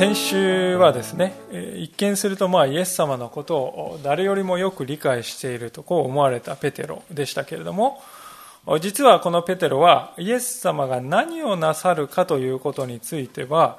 [0.00, 1.34] 先週はですね
[2.00, 8.02] 見するとまあイエス様のことを誰よりもよく理解しているとこう思われたペテロでしたけれども
[8.80, 13.78] 実はこのペテロはイエス様が何をなさるかということについては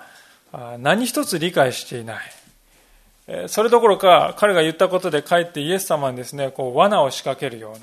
[0.80, 3.48] 何一つ理解していない。
[3.48, 7.80] それどころか彼が言ったことでかえってイエス様にですねこう罠を仕掛けるよう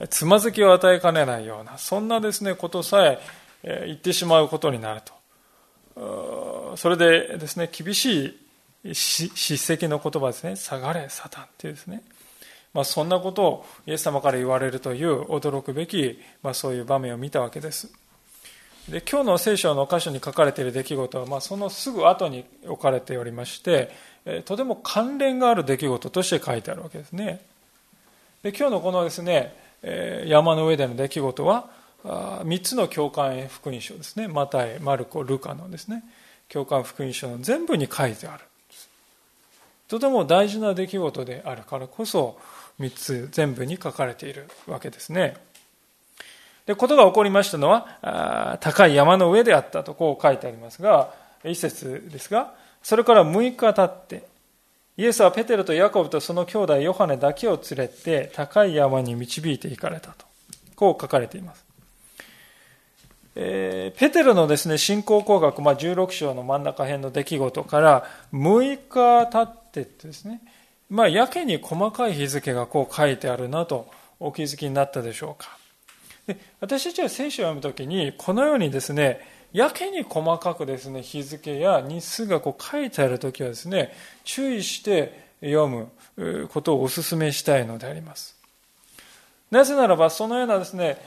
[0.00, 3.18] なつまずきを与えかねないようなそんなですねことさえ
[3.86, 5.18] 言ってしまうことになると。
[6.76, 8.47] それでですね、厳しい
[8.84, 12.02] 叱責の言葉ですね、下がれ、サタンっていうですね、
[12.72, 17.90] まあ、そんなことをイエス様から言われるという驚くべき、まあ、そういう場面を見たわけです。
[18.88, 23.90] で今日の聖書の箇所に書かれている出来事は、まあ、そのすぐ後に置かれておりまして、
[24.46, 27.40] とても関連がある出来事として書いてあるわけですね。
[28.42, 29.54] で今日のこのですね、
[30.26, 31.68] 山の上での出来事は、
[32.04, 34.28] 3つの教会福音書ですね。
[34.28, 36.04] マタイマルコルカのですね。
[36.48, 38.44] 教会福音書の全部に書いてある。
[39.88, 42.38] とても大事な出来事であるからこそ
[42.78, 45.36] 3つ全部に書かれているわけですね。
[46.66, 54.28] でことが起こりましたのは高い山の上であったとこう書いてありますが一節ですがそれから6日経って
[54.98, 60.26] イエスはペテロとヤコブとその兄弟ヨハネだけを連れて高い山に導いて行かれたと
[60.76, 61.64] こう書かれています。
[63.40, 70.40] えー、ペテロのですね、信仰工学、まあ、16章の真ん中辺の出来事から6日経ってってですね、
[70.90, 75.58] まあ、やけに細かい日付がこう書いてあるなとお気づきになったでしょうか。
[76.26, 79.20] で私たちは聖書を読むときに、このようにですね、
[79.52, 83.94] やけに細かくですね、日付や日数がこう書いてあるときはですね、
[84.24, 88.37] 注意して読むことをお勧めしたいのであります。
[89.50, 90.98] なぜならば、そのようなですね、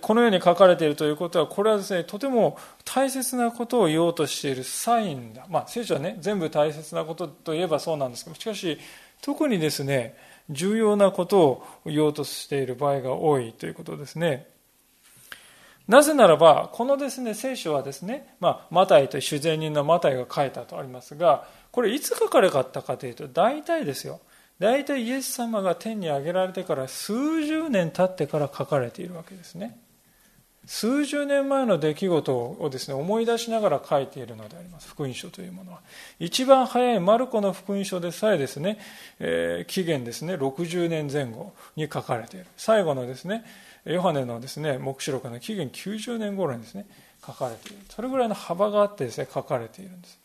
[0.00, 5.46] このように書かれているということは、これはですね、とても大切なことを言おうとしているサインだ。
[5.50, 8.78] まあ、聖書はね、全部大切なことといえばそうなんですけど、しかし、
[9.20, 10.16] 特にですね、
[10.48, 14.46] 重要なことを言おうとしている場合が多いということですね。
[15.86, 24.20] なぜならば、このですね、聖書はですね、まあ、マタイという主税人のマタイが書いたとありますが、これいつ書かれかったかというと、大体ですよ。
[24.60, 29.78] 大体イエス様が天に上げられてから数十年経ってから書かれているわけですね。
[30.66, 34.88] 数十年前の出来事をですね思い出しながら書いているのであります。
[34.88, 35.80] 福音書というものは。
[36.18, 38.78] 一番早いマルコの福音書でさえですね、
[39.18, 42.46] えー、紀元ですね60年前後に書かれている。
[42.58, 43.44] 最後のですね
[43.86, 46.86] ヨハネのですね黙示録の紀元90年頃にですね
[47.26, 47.78] 書かれている。
[47.88, 50.18] それぐらいの幅があってですね書かれているんです。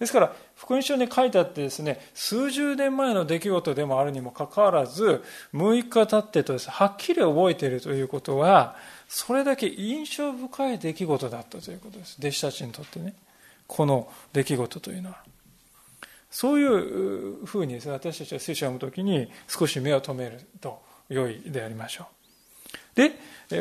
[0.00, 5.22] ですから、福音書に書いてあってですね、数十年前の出来事でもあるにもかかわらず、
[5.54, 8.76] 6日経ってとです、ね、はっきり覚えているということは、
[9.08, 12.16] それだけ印象深い出来事だったということです。
[12.18, 13.14] 弟子たちにとってね。
[13.66, 15.22] この出来事というのは。
[16.30, 20.80] そういうふうにですね、私たちは聖書を読むときに少し目を留めると
[21.10, 22.19] 良いでありましょう。
[22.94, 23.12] で、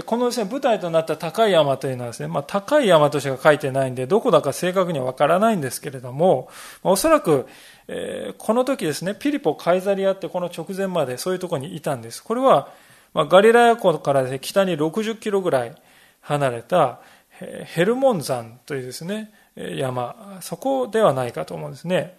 [0.05, 6.49] このですね、舞台となった高い山というのはですね、まあ、高い山としか書いてないんで、どこだか正確にはわからないんですけれども、
[6.83, 7.47] おそらく、
[7.87, 12.23] え、この時ですね、ピリポ・カイザリアってこの直前までそういうところにいたんです。
[12.23, 12.69] これは、
[13.15, 15.75] まあ、ガリラヤ湖からです、ね、北に60キロぐらい
[16.21, 16.99] 離れた
[17.39, 22.18] ヘルモン山というですね、山、そこではないかと思うんですね。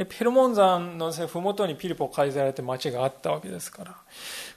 [0.00, 3.96] でペルモン山のふもとにピリポ・カイザリアって町があったわけですから、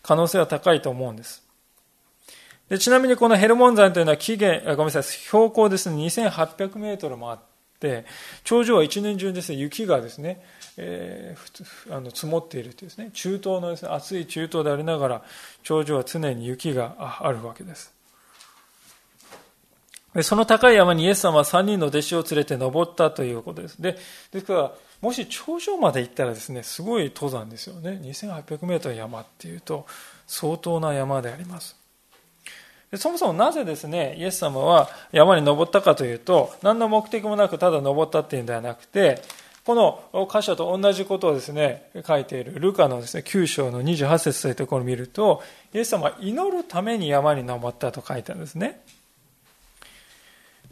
[0.01, 1.43] 可能性は高いと思うんです。
[2.69, 7.39] でちなみにこのヘルモン山というのは起源、ごめんなさい、標高ですね、2800メートルもあっ
[7.77, 8.05] て、
[8.45, 10.41] 頂上は一年中ですね、雪がですね、
[10.77, 15.21] えー、あの積もっているというですね、中東のですね、暑い中東でありながら、
[15.61, 17.93] 頂上は常に雪があるわけです。
[20.15, 23.81] でその高い山にイエス様は3人の弟子を連れて登ったということです。
[23.81, 23.97] で、
[24.31, 24.71] ですから、
[25.03, 27.99] もし頂上まで行ったらですね、すごい登山ですよね。
[28.03, 29.85] 2800メートル山っていうと、
[30.27, 31.75] 相当な山であります。
[32.95, 39.21] そもそもなぜですね、イエス様は山に登ったかというと、何の目的もなくただ登ったっていうんではなくて、
[39.65, 48.79] この箇所と同じことをですね、書いているルカのですね、9章の28節というところを見ると、イエス様は祈るために山に登ったと書いてあるんですね。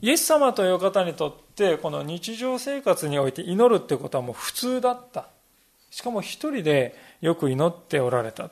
[0.01, 5.27] イエス様という方にとって、この日常生活において祈るってことはもう普通だった。
[5.91, 8.49] しかも一人でよく祈っておられた。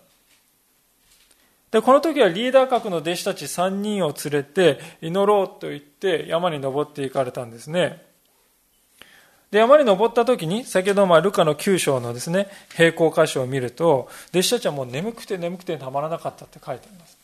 [1.72, 8.02] で、この時はリーダー格の弟子たち3人を連れて祈ろうと言って山に登っていかれたんですね。
[9.52, 17.18] で、山に登った時に、先ほどまあルカの9章のですね、平行箇所を見ると、弟子たちはもう眠くて眠くてたまらなかったって書いてあります。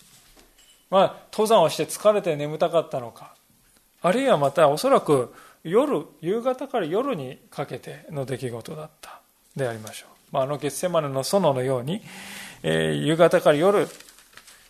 [0.89, 3.35] まあ、登山をして疲れて眠たかったのか、
[4.05, 9.19] あるいはまたおそらく夜、夕方から夜にかけての出来事だった
[9.55, 10.09] でありましょう。
[10.31, 12.03] まあ、あの月セマネの園のように、
[12.61, 13.87] えー、夕方から夜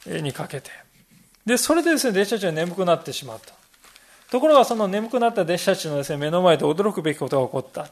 [0.05, 0.71] にかけて。
[1.45, 3.53] で、それでですね、弟子たちは眠くなってしまった。
[4.31, 7.89] ところがその眠くなった弟子たちのですね、目の前で驚くべきことが起こった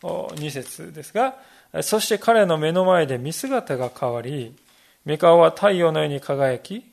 [0.00, 0.32] と。
[0.36, 1.36] 2節ですが、
[1.82, 4.56] そして彼の目の前で見姿が変わり、
[5.04, 6.90] 目顔は太陽のように輝き、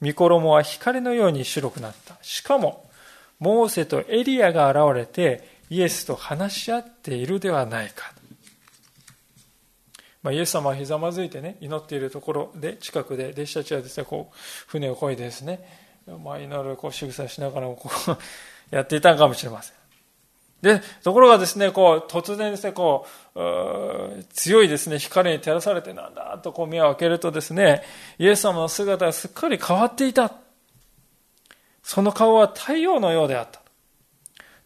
[0.00, 2.16] 見衣は光のように白くなった。
[2.22, 2.88] しかも、
[3.38, 8.12] モーセとエリアが現れて、イエスと話し合っているではないか。
[10.22, 14.36] まあ、イエス様はひざまずいてね、祈っているところで、近くで、弟子たちはですね、こう、
[14.68, 15.62] 船を漕いでですね、
[16.24, 18.16] まあ、祈る、こう、仕草しながらも、こう、
[18.74, 19.76] やっていたのかもしれません。
[20.62, 27.82] で、ところがですね、こう、突然ですね、こう、強いですね、光に照らされて、なんだとこう目を開けるとですね、
[28.18, 30.32] イエス様の姿がすっかり変わっていた。
[31.94, 33.60] その顔は太陽のようであった。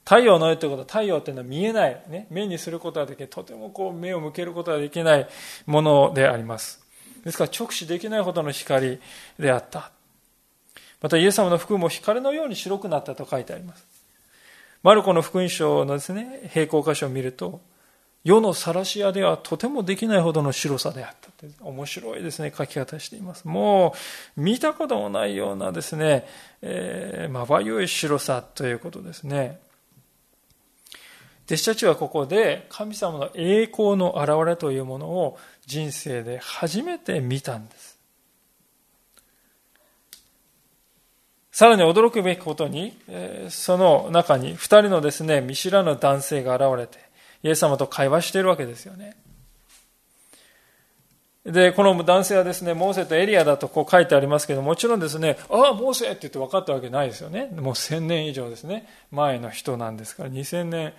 [0.02, 5.28] 太陽のようということは太陽というのは見えない、ね、目にすることはできない、とてもこう目を向けることができない
[5.66, 6.82] ものであります。
[7.26, 8.98] ですから直視できないほどの光
[9.38, 9.90] であった。
[11.02, 13.86] またイエス様の服も光のように白くなったと書いてあります。
[14.82, 17.60] マルコの福音書のですね、平行箇所を見ると、
[18.24, 21.28] 世の晒し屋ではとてもできないほどの白さであった
[21.64, 23.46] 面白いですね、書き方しています。
[23.46, 23.94] も
[24.36, 26.26] う、見たこともないようなですね、
[26.62, 29.60] えー、まばゆい白さということですね。
[31.46, 37.98] 弟子たちはここで神様の栄光の現れというものを人生で初めて見たんです。
[41.52, 42.98] さらに驚くべきことに、
[43.48, 47.07] その中に二人のですね、見知らぬ男性が現れて、
[47.42, 49.16] イエス様と会話しているわけですよね。
[51.44, 57.46] で、この男性はですね、モーセとエリアだとこう書いてありますけど、もちろんですね、ああ、モーセって言って分かったわけないですよね。
[57.56, 60.92] もう千年以上ですね、前の人なんですから、二千年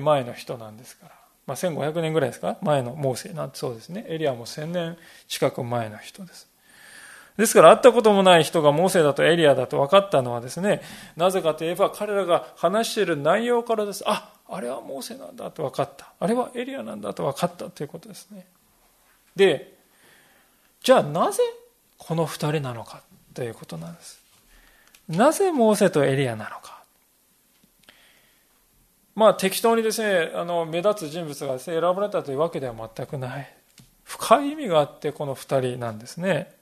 [0.00, 1.12] 前の人なんですから。
[1.46, 2.58] まあ、1500年ぐらいですか？
[2.60, 4.04] 前のモーセなんてそうですね。
[4.08, 4.98] エリアも1000年
[5.28, 6.48] 近く前の人です。
[7.36, 10.82] ですから会ったこともない人がモーセだとエリアだと分かったのはですね、
[11.16, 14.02] なぜかといえば彼らが話している内容からです。
[14.06, 16.12] あ、あれはモーセなんだと分かった。
[16.18, 18.46] あれはエリアなんだと分かったということですね。
[19.34, 19.76] で、
[20.82, 21.42] じゃあなぜ
[21.98, 23.02] この二人なのか
[23.34, 24.20] ということなんです。
[25.08, 26.82] なぜモーセとエリアなのか。
[29.14, 33.52] まあ適当にですね、あの目立つ人物が、選ばれたというわけでは全くない。
[34.04, 36.54] 深い意味があってこの二人なんですね。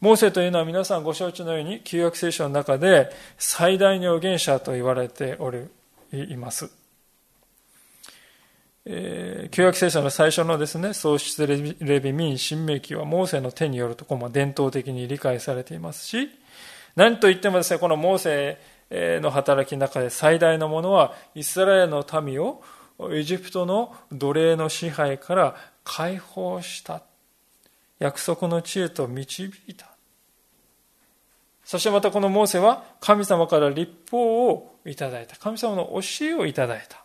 [0.00, 5.66] モーセというのは皆さんご承知のように旧約聖書の中で最大の預言者と言われており
[6.12, 6.70] います。
[8.86, 16.28] えー、旧約聖書の最初のですね、創出レビ民新明記はモーセの手によるとこも伝統的に理解されていますし、
[16.94, 18.58] 何と言ってもですね、このモーセ
[19.20, 22.62] の働きの中で最大のものはイスラエルの民を
[23.10, 27.02] エジプトの奴隷の支配から解放した
[27.98, 29.93] 約束の地へと導いた
[31.64, 35.36] そしてまたこのモーセは神様から立法をいただいた。
[35.36, 37.04] 神様の教えをいただいた。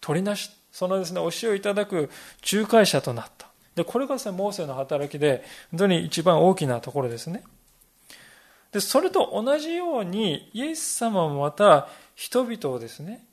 [0.00, 2.10] 取りなしそのですね教えをいただく
[2.52, 3.48] 仲介者となった。
[3.74, 7.42] でこれがですねモーセの働きで本当に一番大きなところですね。
[8.72, 13.24] で、それと同じように、イエス様もまた人々をですね、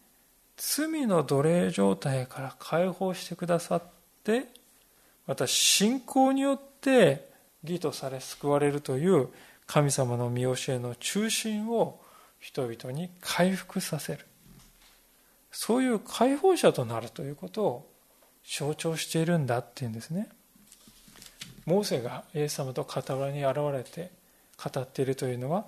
[0.58, 3.84] 罪の奴隷状態から解放してくださっ
[4.24, 4.48] て、
[5.26, 7.30] また信仰によって
[7.64, 9.30] 義とされ救われるという
[9.70, 12.02] 神様の見教えの中心を
[12.40, 14.26] 人々に回復させる。
[15.52, 17.92] そういう解放者となるということを
[18.44, 20.28] 象徴しているんだっていうんですね。
[21.68, 24.10] モーセがイエス様と傍らに現れて
[24.58, 25.66] 語っているというのは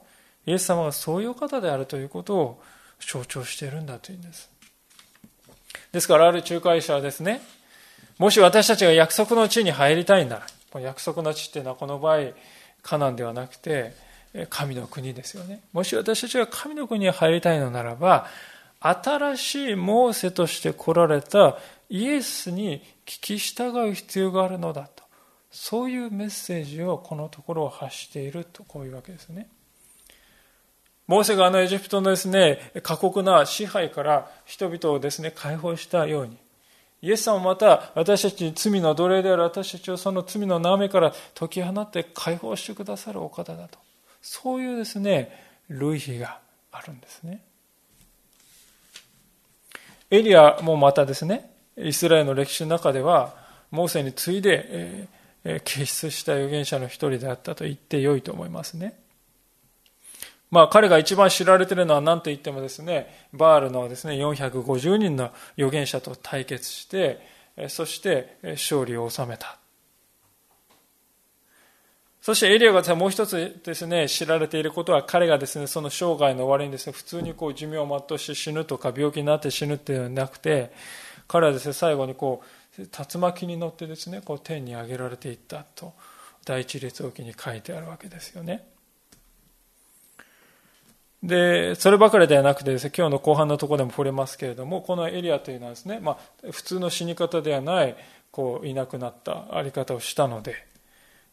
[0.47, 2.63] イエス様がそういう方であるということを
[2.99, 4.49] 象徴しているんだというんです
[5.91, 7.41] ですからある仲介者はですね
[8.17, 10.41] もし私たちが約束の地に入りたいな
[10.73, 12.31] ら約束の地っていうのはこの場合
[12.81, 13.93] カナンではなくて
[14.49, 18.27] 神の国ですよねもし私たちが神の国に入りたいのならば
[18.79, 21.57] 新しいモーセとして来られた
[21.89, 25.03] イエスに聞き従う必要があるのだと
[25.51, 29.49] そういうメッセージをこのところを発しているとこういうわけですね。
[31.07, 36.37] モーセがあのエジプトのですね、過酷な支配から人々をですね、解放したように、
[37.01, 43.79] イエス様また私たちに罪の奴隷である私たちをその罪の悩みから解き放って解放してくださるお方だと。
[44.21, 45.31] そういうですね、
[45.69, 46.39] 類比が
[46.71, 47.41] あるんですね。
[50.11, 53.33] エリアもまたですね、イスラエルの歴史の中では、
[53.71, 59.00] モーセに次いで、えー、傑出した預言者の一人であったと言ってよいと思いますね。
[60.51, 67.25] まあ彼が一番知られているのは何と言ってもですね、バールのですね、450人の預言者と対決して、
[67.69, 69.57] そして勝利を収めた。
[72.21, 80.71] そしてエリアがもう一つですね、知られていることは彼がですね、その生涯の終わりにですね、普通にこう寿命を全うして死ぬとか病気になって死ぬっていうのではなくて、
[81.27, 82.43] 彼はですね、最後にこ
[82.77, 85.93] う、竜巻に乗ってですね、こう天に上げられていったと、
[86.45, 88.70] 第一列王記に書いてあるわけですよね。
[91.23, 97.95] で、そればかりではなくてですね、今日の後半のところでも触れますけれども、このエリアというのはですね、まあ、普通の死に方ではない、
[98.31, 100.55] こう、いなくなったあり方をしたので、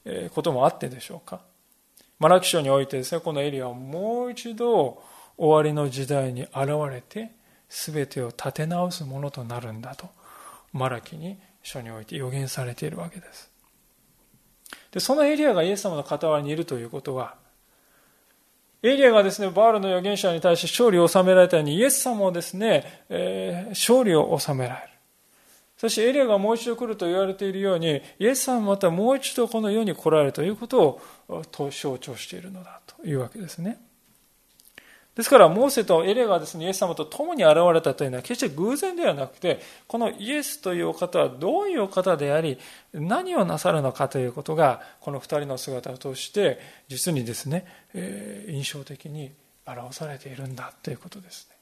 [0.05, 1.41] えー、こともあってでしょうか。
[2.19, 5.03] マラキ書においてですね、このエリアはもう一度
[5.39, 7.31] 終わりの時代に現れて、
[7.71, 10.09] 全てを立て直すものとなるんだと、
[10.73, 13.51] マラキに書において予言されているわけです。
[14.91, 17.37] で、そのエリアがイエス様の傍らにいるということは、
[18.83, 24.89] エリアがですね、バールの預言者に対して勝利を収められたように、イエス様もですね、えー、勝利を収められる。
[25.77, 33.81] そしてエリアがもう一度来ると言われているように、イエス様もまたもう一度この世に来られるということを象徴しているのだというわけですね。
[35.19, 42.57] ですから、モーセとエレがですね、イエス様と共に現れたというのは決して偶然ではなくて、このイエスというお方はどういうお方であり、
[42.93, 49.33] 何をなさるのかということが、この二人の姿を通して、実にですね、えー、印象的に
[49.67, 51.57] 表されているんだということですね。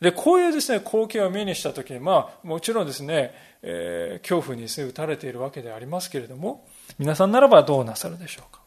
[0.00, 6.66] で、こういうですね、光景を目にしたときに、まあ、もちろんですね、えー、恐怖にですね、打たれているわけでありますけれども、
[6.98, 8.61] 皆さんならばどうなさるでしょうか。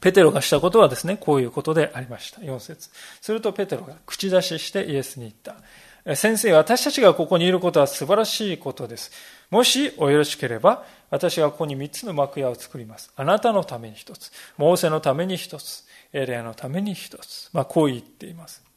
[0.00, 2.40] ペテロがしたことはですね、こういうことでありました。
[2.40, 2.90] 4節
[3.20, 6.16] するとペテロが口出ししてイエスに言った。
[6.16, 9.10] 先生、私たちがここにいることは素晴らしいことです。
[9.50, 13.12] もしおよろしければ、私がここに3つの幕屋を作ります。
[13.16, 17.50] あなたのために1つ、モーセのために1つ、エレアのために1つ。
[17.52, 18.67] まあ、こう言っています。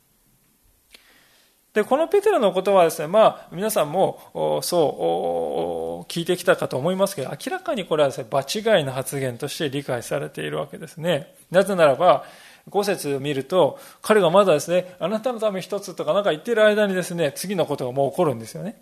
[1.74, 11.34] で、このペテロのことはですね、まあ、皆さんも、そう、聞いてきたかと思いますけど、明らかにこれはですね、場違いの発言として理解されているわけですね。
[11.50, 12.25] なぜならば、
[12.70, 18.82] 5節を見ると、彼がまだですね、あなたのため一つとかなんか言ってる間にですね、次のことがもう起こるんですよね。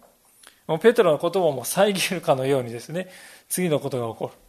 [0.67, 3.08] もうペテロの言葉もう遮るかのようにですね、
[3.50, 4.49] 次のことが起こる。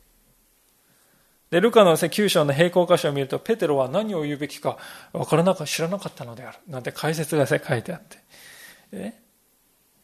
[1.51, 4.79] で、ルカの9章の並行箇所を見ると、ペテロは何を言うべきか
[5.13, 6.59] 分からなか知らなかったのである。
[6.69, 8.19] なんて解説が書いてあって。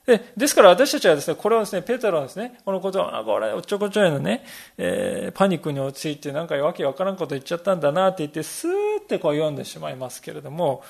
[0.06, 4.44] でですから私たちはですね、これはですね、ペテロはですね、このことは、あ、これ、おっちょこちょいのね、
[4.78, 8.70] えー、パニックに陥ってなんかわけわからんこと言っちゃったんだなって言って、スー
[9.02, 10.84] ってこう読んでしまいますけれども、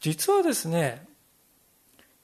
[0.00, 1.06] 実はですね、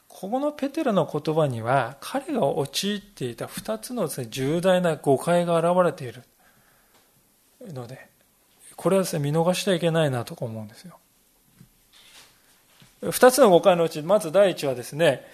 [0.09, 6.23] ここのペテロの言葉には、彼が陥っていた二つのですね、重大な誤解が現れている
[7.73, 8.09] ので、
[8.77, 10.99] これはですね、見逃してはいけないなと思うんですよ。
[13.11, 15.27] 二つの誤解のうち、まず第一はですね、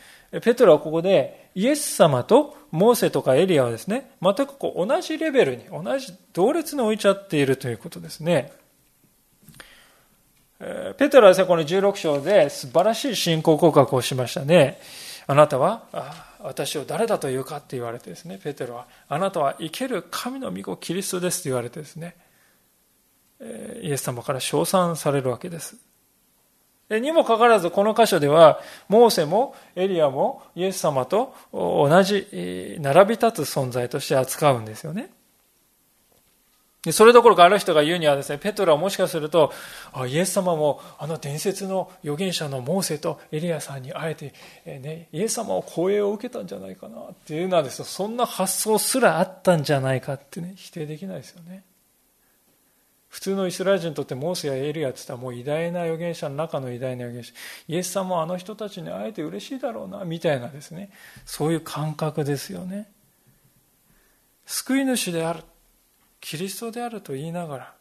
[0.42, 8.52] ペトロはここでイエス様とモーセとかエリアはですね、全くこう同じレベルに、同じ同列に置いちゃっているということですね。
[10.98, 14.80] ペトロはですね、この16章で素晴らしい信仰告白をしましたね。
[15.26, 22.16] あなたは、私を誰だというかって言われてですね、ペテロは、あなたは生ける神の御子キリストですと言われてですね、
[23.82, 25.76] イエス様から称賛されるわけです。
[26.90, 35.10] にもかかわらず、この箇所では、モーセもエリアもイエス様と同じ、並び立つ存在として扱うんですよね。
[36.92, 39.52] それどころかある人が言うにはですね、ペトロはもしかすると、
[39.92, 51.64] あイエス様もあの伝説の預言者のモーセとエリアさんに会えて、えね、イエス様を光栄を受けたんじゃないかなっていうのはですね、そんな発想すらあったんじゃないかってね、否定できないですよね。
[53.08, 57.32] 普通のイスラエル人にとってモーセやエリアって言ったらもう偉大な預言者の中の偉大な預言者
[57.66, 60.90] イエス様はあの人たちに会えて嬉しいだろうなみたいなですね
[61.24, 62.90] そういう感覚ですよね
[64.44, 65.42] 救い主である
[66.20, 67.74] キリストであると言いながら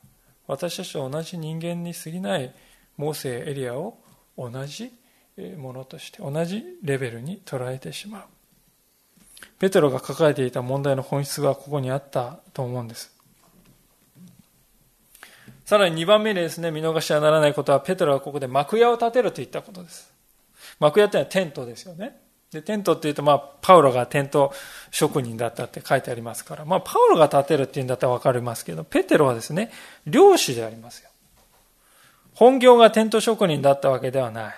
[0.47, 2.53] 私たちと同じ人間に過ぎない
[2.97, 3.97] モーセエリアを
[4.37, 4.91] 同じ
[5.57, 8.23] ものとして同じレベルに捉えてしまう
[9.59, 13.17] ペテロが抱えていた問題の本質はここにあったと思うんです
[15.67, 20.13] さらに2番目にですね、見逃しはならないことは、ペテロはここで幕屋を建てると言ったことです。
[20.79, 22.15] 幕屋ってのはテントですよね。
[22.57, 24.51] で、テントっていうと、まあ、パウロがテント
[24.89, 29.71] 職人だったって書いてありますから、まあ、パウロが建てるっていうんだったらわかりますけど、ペテロはですね、
[30.07, 31.09] 漁師でありますよ。
[32.33, 34.55] 本業がテント職人だったわけではない。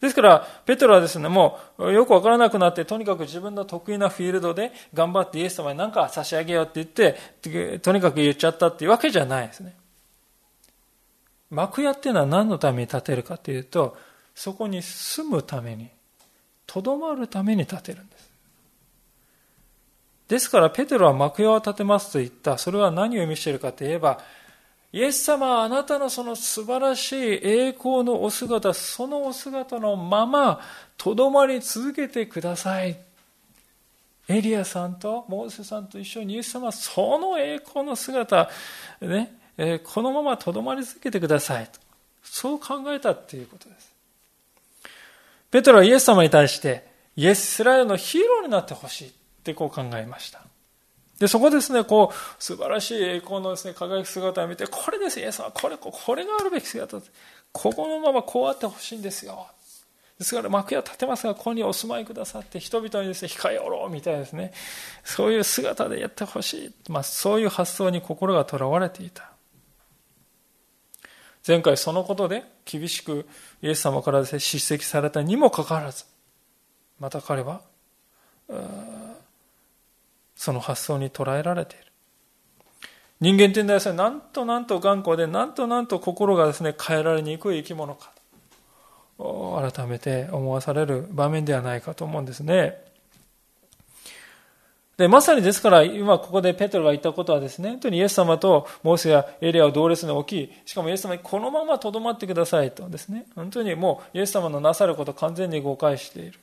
[0.00, 9.76] ですから、ペテロはですね、もうよくわからなくなって、とにかく自分の得意なフィールドで頑張ってイエス様に何か差し上げようって言って、とにかく言っちゃったっていうわけじゃないですね。
[11.50, 13.96] 幕屋っていうのは何のために建てるかというと、
[14.34, 15.90] そこに住むために、
[16.66, 18.30] とどまるために建てるんです。
[20.28, 22.56] ですから、ペテロは幕屋を建てますと言った。
[22.56, 24.18] それは何を意味しているかといえば、
[24.92, 30.60] イエス様あなたのその素晴らしい栄光のお姿、そのお姿のまま、
[30.96, 32.98] とどまり続けてください。
[34.28, 38.48] エリアさんとモーセさんと一緒にイエス様その栄光の姿、
[39.00, 41.68] ね、え、このままとどまり続けてください。
[42.22, 43.91] そう考えたっていうことです。
[45.52, 49.12] ペトロはイエス様に対して、イエススラエルのヒーローになってほしいっ
[49.44, 50.40] てこう考えました。
[51.18, 56.98] で、そこですね、こう、素晴らしい栄光のですね、輝く姿を見て、これです、イエス様、これ、これがあるべき姿
[57.52, 59.46] ここのままこうあってほしいんですよ。
[60.18, 64.54] ですから幕屋建てますが、ここにお住まいくださって、人々にですね、控えおろうみたいですね。
[65.04, 66.72] そういう姿でやってほしい。
[66.88, 69.31] まあ、そういう発想に心がとらわれていた。
[71.46, 73.26] 前回そのことで厳しく
[73.62, 76.04] イエス様から、叱責されたにもかかわらず、
[77.00, 77.62] また彼は、
[80.36, 81.86] その発想に捉えられている。
[83.20, 88.12] 人間というのはですね、なんとなんと頑固で、なんとなんと心がですね、変えられにくい生き物か、
[89.18, 92.91] 改めて思わされる場面ではないかと思うんですね。
[94.96, 106.38] で、まさにですから、今ここでペトロが言ったことはですね、本当にイエス様とモーセやエリアを同列に置き、しかもイエス様にこのままとどまってくださいとですね、本当にもうイエス様のなさることを完全に誤解している。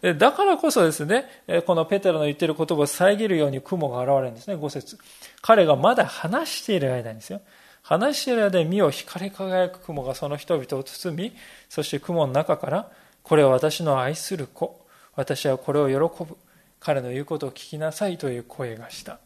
[0.00, 1.26] でだからこそですね、
[1.66, 4.98] このペテロの言っている言葉を遮るように雲が現れるんですね、5節
[5.42, 7.40] 彼がまだ話している間にですよ。
[7.82, 11.32] 話している間に身を光り輝く雲がその人々を包み、
[11.68, 12.90] そして雲の中から、
[13.22, 14.80] これは私の愛する子。
[15.16, 16.36] 私はこれを喜ぶ。
[16.80, 19.18] 彼の言うことを聞きなさいという声がした。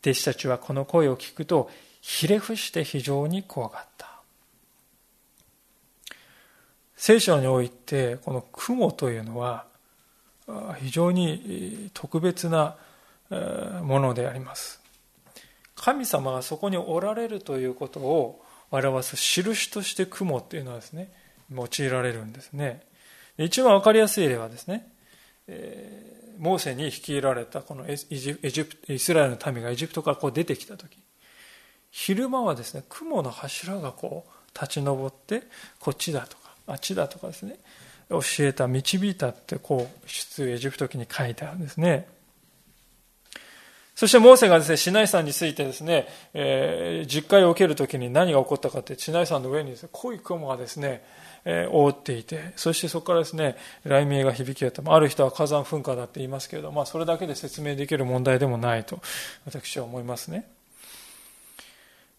[0.00, 4.10] 弟子たちはこの声を聞くと、ひれ伏して非常に怖がった。
[6.96, 9.66] 聖書において、この雲というのは、
[10.80, 12.76] 非常に特別な
[13.82, 14.80] ものであります。
[15.74, 21.10] 神様がそこにおられるということを表す印として雲っていうのはですね、
[21.50, 22.82] 用いられるんですね。
[23.38, 24.88] 一番わかりやすい例はですね、
[26.38, 30.98] モーセに率いられたこのエジプイスラエルの民がエジプトからこう出てきた時
[31.90, 35.42] 昼間はですね雲の柱がこう立ち上って
[35.78, 37.58] こっちだとかあっちだとかですね
[38.08, 42.06] 教えた、導いたってこう、出エジプト記に書いてあるんですね。
[43.94, 51.04] そしてモーセがですね、シナイ山についてですね、えー、実会を受けるときに何が起こったかって、シナイ山の上にですね、濃い雲がですね、
[51.44, 54.82] え、覆っていて、そしてそこからですね、雷鳴が響き合った。
[54.94, 59.00] ある人は火山噴火だって言いますけれど、まあそれだけで説明できる問題でもないと、
[59.44, 60.48] 私は思いますね。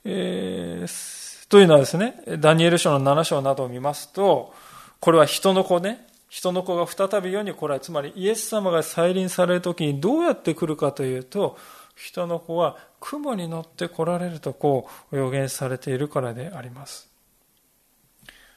[0.04, 4.54] えー、というのはですね、ダニエル書の7章などを見ますと、
[5.00, 11.58] これは人の子ね、人の子が再び世に来られ、つまりイエス様が再臨される時にどうやって来るかというと、
[11.96, 17.15] 人の子は雲に乗って来られるとこう予言されているからであります。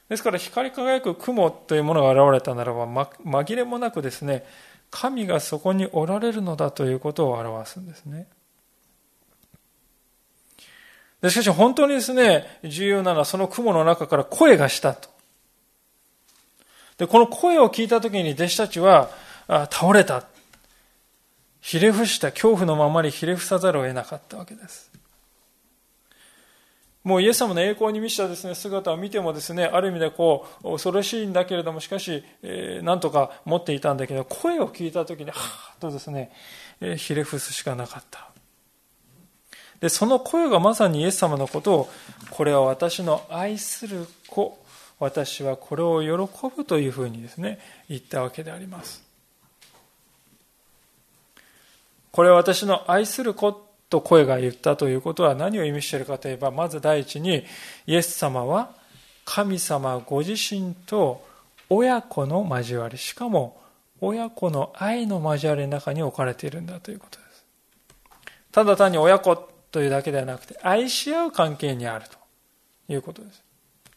[0.09, 4.45] ですから光り輝く雲というものが現れたならば、紛れもなくですね、
[4.91, 8.27] 神がそこにおられるのだということを表すんですね。
[11.29, 15.11] しかし本当にですね、重要なのはその雲の中から声がしたと。
[16.97, 19.11] で、この声を聞いた時に弟子たちは
[19.49, 20.25] 倒れた。
[21.61, 24.88] ひれ伏した、恐怖のままにひれ伏さざるを得なかったわけです。
[27.09, 36.31] もうイエス様の栄光に満ちたですね、姿を見てもですね、ある意味でこう、恐ろしいんだけれども、しかし、えー、なんとか持っていたんだけど、声を聞いた時に、はーっとですね、
[36.83, 38.29] えー、ひれ伏すしかなかった。
[39.81, 41.91] で、その声がまさにイエス様のことを、
[42.29, 44.63] これは私の愛する子、
[44.99, 49.03] 私はこれを喜ぶというふうにですね、言ったわけであります。
[52.13, 57.45] これは私の愛する子と声が言ったということは何を意味しているかといえば、まず第一に、
[57.87, 58.71] イエス様は
[59.25, 61.27] 神様ご自身と
[61.69, 63.61] 親子の交わり、しかも
[64.01, 67.47] 親子の愛の交わりの中に置かれているんだということです。
[68.53, 69.37] ただ単に親子
[69.71, 72.17] というだけではなくて、愛し合う関係にあると
[72.93, 73.43] いうことです。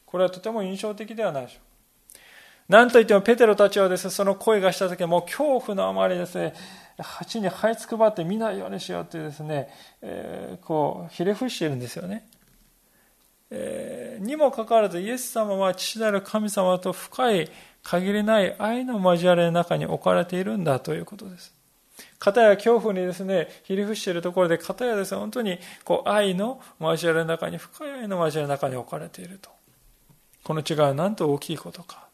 [0.05, 6.53] これはとても印象的ではないでしょうなんといってもペテロたちはですね、その声がした時はもう恐怖のあまりですね、
[6.97, 9.69] 鉢に這いつくばって見ないようにしようというですね、
[10.01, 12.27] えー、こう、ひれ伏しているんですよね。
[13.49, 17.49] えー、にもかかわらずイエス様は父なる神様と深い
[17.83, 21.53] 限りない愛の交わりの中に置かれているんだということです。
[22.17, 29.49] 片や恐怖にですね、ひり伏しているところで、片やですね、本当にこう愛の交わりの中に、深い愛の交わりの中に置かれていると。
[30.43, 32.07] この違いはなんと大きいことか。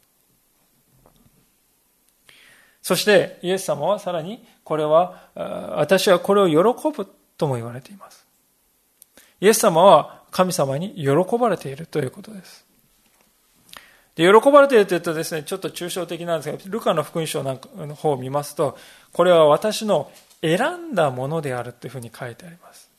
[2.81, 5.29] そしてイエス様はさらにこれは
[5.77, 8.27] 私はこれを喜ぶとも言われています。
[9.39, 12.65] イエス様は神様に喜ばれているということです。
[14.15, 18.77] で喜ばれているというとですね、ちょっと抽象的なんですが、ルカの福音書なんかの方を見ますと、
[19.13, 22.89] これは私の選んだものであるというふうに書いてあります。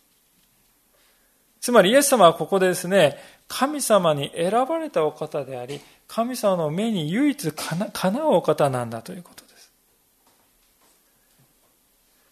[1.61, 7.75] つまりイエス様はここでですね、神様に選ばれたお方であり、神様の目に唯一か
[8.11, 9.38] なうお方なんだということ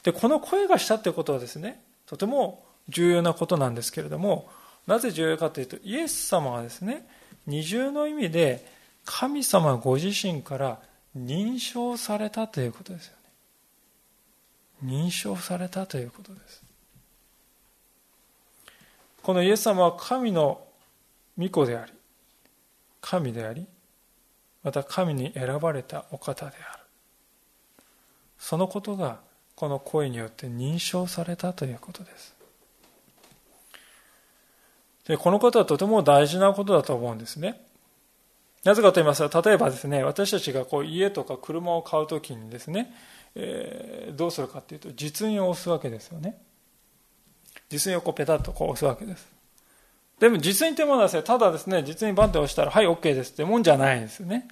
[0.07, 0.13] で。
[0.13, 4.49] この声がしたってことはですね、とても重要なことなんですけれども、
[4.87, 7.07] なぜ重要かというと、イエス様はですね、
[7.47, 8.65] 二重の意味で
[9.05, 10.81] 神様ご自身から
[11.17, 13.13] 認証されたということですよ
[14.83, 14.95] ね。
[15.05, 16.63] 認証されたということです。
[19.23, 20.65] このイエス様は神の
[21.37, 21.93] 御子であり、
[23.01, 23.67] 神であり、
[24.63, 26.83] また神に選ばれたお方である。
[28.39, 29.26] そのことが
[29.57, 32.37] この声によって認証されたということです。
[35.09, 37.65] で、このことはとても大事なことだと思うんですね。
[38.65, 42.93] なぜかと言いますと、例えばですね、私たちがこう家とか車を買うときにですね、
[43.35, 46.37] えー、どうするかというと、実印を押すわけですよね。
[47.71, 49.27] 実印をこうペタッとこう押すわけです。
[50.19, 54.49] でも実印ってものはですね、ただですね、実印バンって押したら、はい、OK ですってもんじゃないんですよね。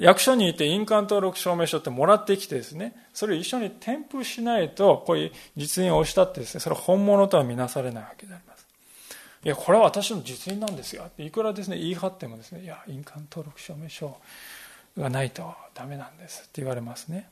[0.00, 8.66] 役所にいて印鑑登録証明書ってもらってきてですね、それを一緒に添付しないと、こういう実印を押したってですね、それ本物とは見なされないわけであります。
[9.44, 11.08] いや、これは私の実印なんですよ。
[11.18, 14.16] いくらですね、言い張ってもですね、いや、印鑑登録証明書
[14.98, 17.28] がないとダメなんですって言われますね。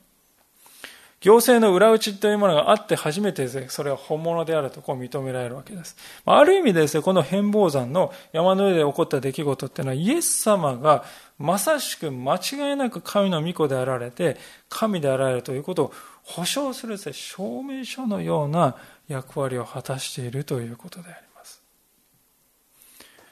[1.21, 5.95] 行政の裏打ちというものがあって初めてそれは本物であるとこう認められるわけです。
[6.25, 11.03] ある意味でですね、この変貌山の山の上で起こった出来事っていうのはイエス様が
[11.39, 14.37] まさしく間違いなく神の御子であられて、
[14.69, 18.75] 神であられるということを保証する証明書のような
[19.07, 21.61] 役割を果たしているということであります。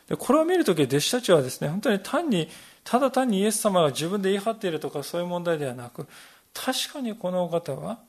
[0.08, 2.50] でこれを見るとき弟子たちはですね、本当に単に、
[2.84, 6.08] ただ単にイエス様が自分で言い張っているとかそういう問題ではなく、
[6.54, 8.00] 確かにこの方は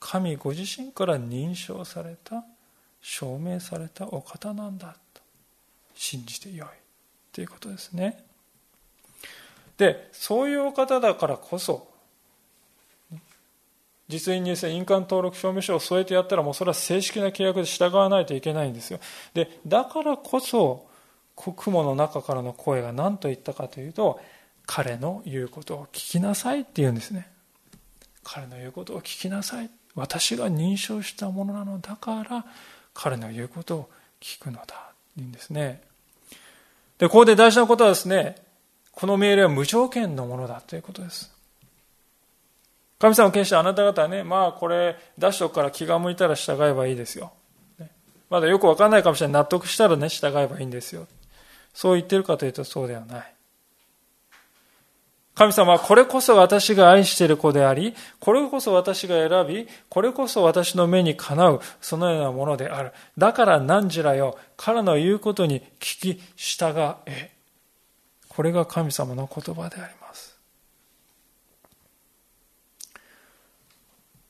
[0.00, 2.44] 神ご自身から認証された、
[3.00, 5.22] 証明されたお方なんだと
[5.94, 6.68] 信じてよい
[7.32, 8.24] ということですね。
[9.76, 11.88] で、そういうお方だからこそ、
[14.08, 19.00] 実印にですね、印鑑登録証明書を添えてやったらもうそれは正式な契約で従わないといけないんですよ。
[19.32, 20.86] で、だからこそ、
[21.34, 24.20] 雲の中からの声が何と言ったかというと、
[24.66, 27.33] 彼の言うことを聞きなさいって言うんですね。
[28.24, 29.70] 彼の言うことを聞きなさい。
[29.94, 32.44] 私が認証したものなのだから、
[32.92, 34.92] 彼の言うことを聞くのだ。
[35.16, 35.82] いいんですね。
[36.98, 38.36] で、ここで大事なことはですね、
[38.92, 41.32] この命令は無条件のものだということです。
[42.98, 47.32] 神様を決してあなた方はね、まあこれ出しとくから気が向いたら従えばいいですよ。
[48.30, 49.42] まだよくわかんないかもしれない。
[49.42, 51.06] 納得したらね、従えばいいんですよ。
[51.74, 53.33] そう言ってるかというとそうではない。
[55.34, 62.92] 神様はこれこそ私が愛している子であり、これこそ私が選び、これこそ私の目にかなう、そのようなものである。
[63.18, 66.72] だから何時らよ、彼の言うことに聞き従
[67.06, 67.32] え。
[68.28, 70.38] これが神様の言葉であります。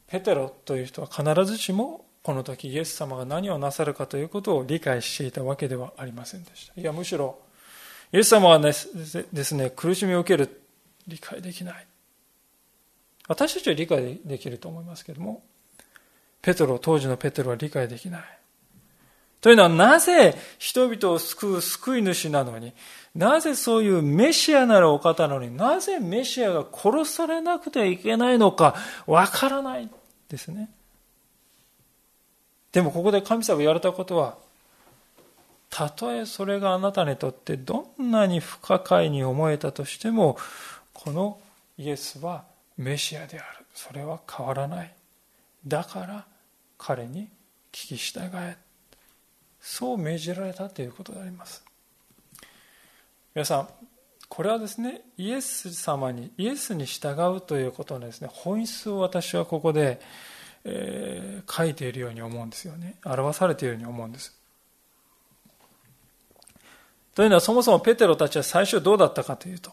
[0.09, 6.81] ペテロという人は必ずしもこの時イエス様が何をなさるかということを理解していたわけではありませんでした。
[6.81, 7.39] いや、むしろ、
[8.13, 10.63] イエス様はですね、苦しみを受ける、
[11.07, 11.87] 理解できない。
[13.29, 15.43] 私たちは理解できると思いますけども、
[16.43, 18.23] ペトロ、当時のペテロは理解できない。
[19.41, 22.73] というのは、なぜ人々を救う救い主なのに、
[23.15, 28.75] なぜそういうメシアなるお方なのになぜメシアが殺されなくてはいけないのか、
[29.07, 29.91] わからない
[30.29, 30.71] ですね。
[32.73, 34.37] でもここで神様が言われたことは、
[35.71, 40.37] たとえそれがあなたにとってどんなに不可解に思えたとしても、
[40.95, 41.39] この
[41.77, 42.45] イエスは
[42.79, 43.67] メシアである。
[43.75, 44.95] それは変わらない。
[45.67, 46.25] だから
[46.79, 47.29] 彼に
[47.73, 48.57] 聞き従え。
[49.61, 51.65] そう命じられたということであります。
[53.35, 53.69] 皆さん、
[54.29, 60.01] これはですね、イエス様に、イエスに従うということのですね、本質を私はここで、
[60.65, 62.97] えー、書いているように思うんですよね。
[63.05, 64.39] 表されているように思うんです。
[67.15, 69.73] というのはそもそもペテロたちは最初どうだったかというと、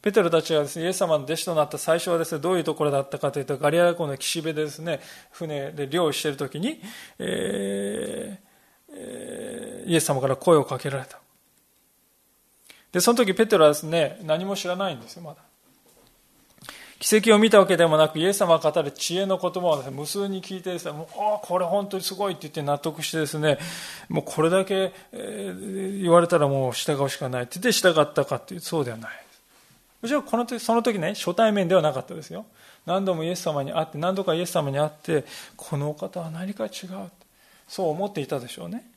[0.00, 5.00] ペテロたちがですね、イエス様の弟子となった最初はですね、どういうところだったかというと、ガリア湖の岸辺でですね、
[5.32, 6.80] 船で漁をしているときに、
[7.18, 8.48] えー
[8.90, 11.18] えー、イエス様から声をかけられた。
[12.92, 15.38] で、その時ペテロはですね、何も知らないんですよ、まだ。
[17.00, 23.58] 奇跡を見たわけでもなく、イエス様が語る知恵の言葉をです、ね、無数に聞いてですね、もう、ああ、これ本当にすごいって言って納得してですね、
[24.08, 29.27] もうこれだけ、えー、言われたらもう従うしかないって言って従ったかっていう、そうではない。
[30.00, 32.46] もちろんこの時、その時ね、初対面ではなかったですよ。
[32.86, 35.24] 何度もイエス様に会って、何度かイエス様に会って、
[35.56, 37.10] このお方は何か違う。
[37.66, 38.90] そう思っていたでしょうね。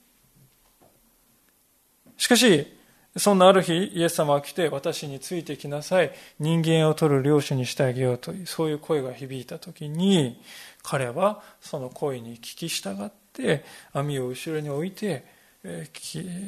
[2.18, 2.68] しかし、
[3.18, 6.12] そんなある日、イエス様が来て、私についてきなさい。
[6.40, 10.42] 人間を取る領主にしてあげようという、そういう声が響いたときに、
[10.84, 15.26] 彼はその声に聞き従って、網を後ろに置いて、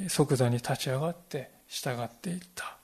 [0.07, 2.77] 即座に立ち上がって従っていった。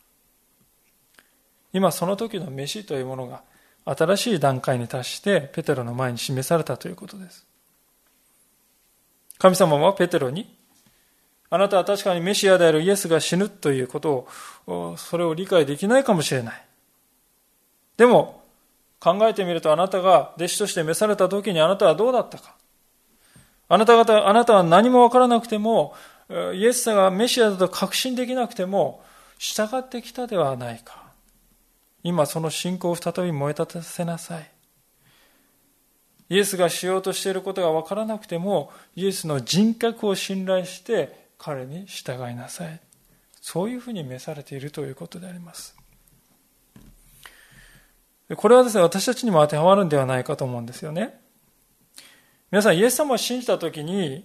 [1.73, 3.43] 今その時の飯というものが
[3.85, 7.45] 新しい段階に達してペテロの前に示されたということです。
[9.37, 10.59] 神様はペテロに
[11.51, 14.27] あなたは確かにメシアであるイエスが死ぬということ
[14.67, 16.65] を、それを理解できないかもしれない。
[17.97, 18.43] でも、
[18.99, 22.55] 考えてみるとあなたが弟子として召された時にあなたはどうだったか。
[23.67, 25.95] あなた方、あなたは何もわからなくても、
[26.53, 29.03] イエス様がメシアだと確信できなくても、
[29.39, 31.08] 従ってきたではないか。
[32.03, 34.51] 今その信仰を再び燃え立たせなさい。
[36.29, 42.79] イエスがしようとしていることがわからなくても、イエスの人格を信頼して彼に従いなさい。
[43.41, 45.75] そういうふうに召されているということであります。
[48.35, 51.19] これはですね、私たちにも当てはまるんではないかと思うんですよね。
[52.51, 54.23] 皆さん、イエス様を信じたときに、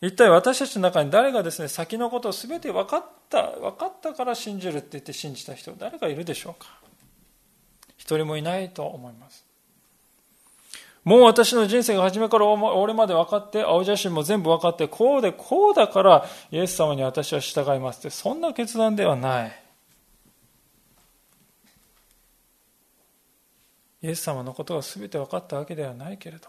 [0.00, 6.80] 一体私たちの中に誰がですね、先のことを全て分かった、分かったから信じるって言って信じた人、誰がいるでしょうか？
[7.98, 9.44] 一人もいないと思います。
[11.04, 19.62] もう私の人生が初めから俺まで分かって、青写真も全部分かって、こうでこうだからイエス様に私は従いますって、そんな決断ではない。
[24.00, 26.48] イエス様のことが全て分かったわけではないけれど、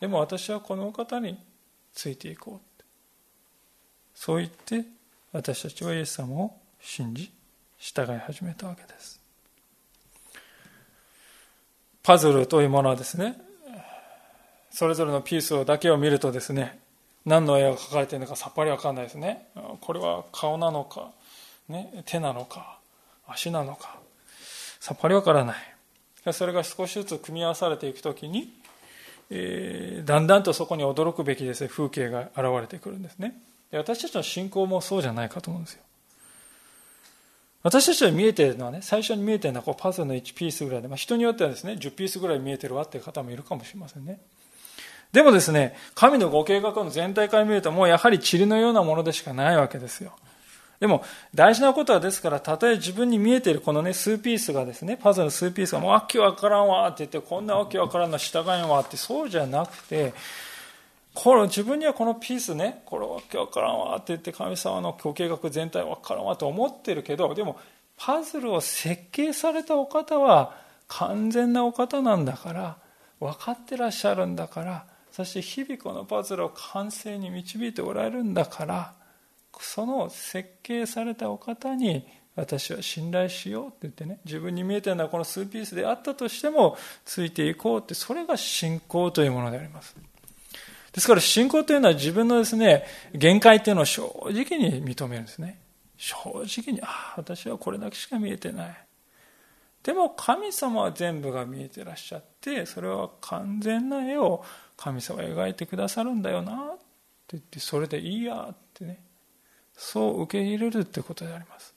[0.00, 1.38] でも私はこの方に
[1.94, 2.82] ついていこう。
[4.14, 4.84] そう言って
[5.32, 7.30] 私たちはイエス様を信じ、
[7.78, 9.20] 従い始めたわけです。
[12.06, 13.36] パズルというものはですね、
[14.70, 16.78] それぞれのピースだけを見るとですね、
[17.24, 19.48] 何の絵が描かれているのかさっぱりわかんないですね。
[19.80, 21.10] これは顔なのか、
[21.68, 22.78] ね、手なのか、
[23.26, 23.98] 足なのか、
[24.78, 26.32] さっぱりわからない。
[26.32, 28.52] それが少しずつ組み合わされていくときに、
[29.30, 33.36] えー、だんだんとそこに驚くべきです、ね、風景が現れてくるんですね。
[33.72, 35.82] で私たちの信仰もそうじゃないかと思うんですよ。
[37.66, 44.20] 私たちは見えてるのはね、最初に見えてるのはこうパズルの1ピースぐらいで、まあ、人によってはですね、10ピースぐらい見えてるわっていう方もいるかもしれませんね。
[45.10, 50.12] でもですね、神のご計画の全体から見るともうやはり塵のようなものでしかないわけですよ。
[50.78, 51.02] でも、
[51.34, 60.14] 大事なことはですから、たとえ自分に見えているこのね、数ピースがですね、パズルの数ピースがもうわけわからんわって言って、こんなわけわからんの従えんわって、そうじゃなくて、
[61.16, 67.58] これ自分にはこのピースね、これわけわからんわって言って神様のご計画全体わからんわと思ってるけど、でも
[67.96, 70.54] パズルを設計されたお方は
[70.88, 72.76] 完全なお方なんだから、
[73.18, 78.92] 分かってらっしゃるんだから、そして日々このパズルを完成に導いておられるんだから、
[79.58, 86.76] その設計されたお方に私は信頼しようって言ってね、自分に見えてるのはこの数ピースであったとしても、
[87.06, 89.96] ついていこうって、それが信仰というものであります。
[90.96, 95.60] ですから信仰というのは自分のですね、限界というのを正直に認めるんですね。
[95.98, 98.86] 正直に、ああ、私はこれだけしか見えてない。
[99.82, 104.42] でも神様は全部が見えてらっしゃって、それは完全な絵を
[104.78, 108.98] 神様が描いてくださるんだよなって言って、それでいいやってね、
[109.76, 111.74] そう受け入れるってことであります。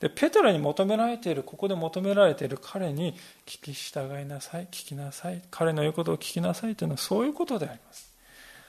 [0.00, 3.12] で、ペトラに求められている、ここで求められている彼に
[3.44, 8.13] 聞き従いなさい、聞きなさい、彼の言うことを聞きなさいというのはそういうことであります。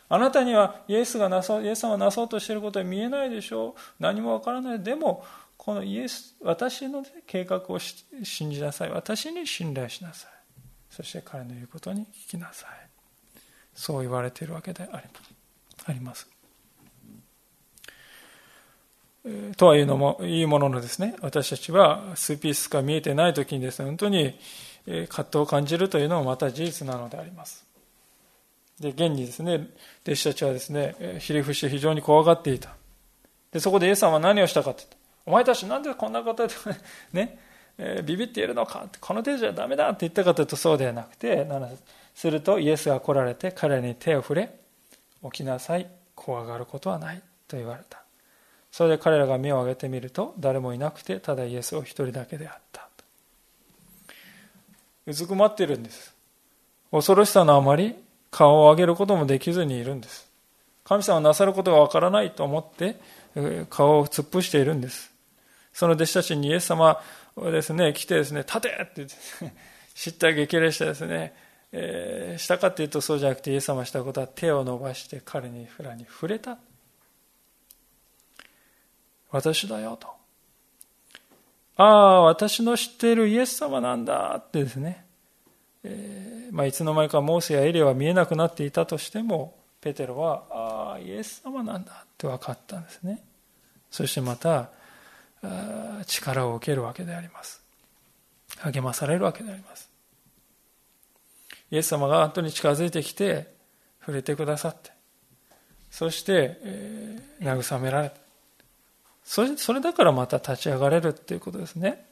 [0.07, 3.73] あなたにはイエスがなそう、イエス様がなそうとしていることは見えないでしょう。
[3.99, 4.83] 何もわからない。
[4.83, 5.25] でも、
[5.57, 8.91] このイエス、私の計画を信じなさい。
[8.91, 10.31] 私に信頼しなさい。
[10.91, 12.69] そして彼の言うことに聞きなさい。
[13.73, 16.27] そう言われているわけであります。
[19.57, 24.39] とはいうのもいいもののですね、私たちは数ピースしか見えてない時にですね、本当に
[24.85, 27.64] 葛藤を感じるというのもまた事実なのであります。
[28.79, 29.67] で、現にですね、
[30.03, 32.75] 弟子たちはですね、ひれ伏して非常に怖がっていた。
[33.51, 34.97] で、そこでイエスさんは何をしたかって言った。
[35.27, 36.53] お前たちなんでこんなことで、
[37.13, 37.39] ね、
[37.77, 38.83] えー、ビビっているのか？
[38.85, 41.47] って、この手じゃダメだって言ったかというとそうではなくて、
[42.13, 44.53] するとイエスが来られて彼に手を触れ、
[45.23, 48.05] 起きなさい、怖がることはないと言われた。
[48.71, 52.89] それで彼らが目を上げてみると誰もいなくてただイエスを一人だけであった
[55.07, 56.13] うずくまっているんです
[56.91, 57.95] 恐ろしさのあまり
[58.35, 60.29] 顔を上げることもできずにいるんです。
[60.83, 62.99] 神様はなさることがわからないと思って
[63.69, 65.09] 顔を突っ伏しているんです。
[65.71, 66.99] その弟子たちにイエス様
[67.37, 68.69] はですね来てですね立て！
[68.69, 69.15] って言って
[69.95, 71.33] 叱咤激励してですね、
[71.71, 76.57] えー、したかっていうとそうじゃなくてイエス様したことは手を伸ばして彼にフラに触れた
[79.31, 80.09] 私だよと。
[81.77, 85.04] ああ、私の知っているイエス様なんだってですね、
[85.85, 93.23] え、まあ、いつの間にかモーセやエリアは見えなくなっていたとしても、ペテロは、ああ、イエス様なんだって分かったんですね。
[93.91, 94.69] そしてまた、
[96.07, 97.61] 力を受けるわけであります。
[98.57, 99.89] 励まされるわけであります。
[101.71, 103.53] イエス様が本当に近づいてきて、
[103.99, 104.91] 触れてくださって、
[105.89, 108.15] そして、えー、慰められた。
[109.23, 112.05] それそれだからまた立ち上がれるっていうことですね。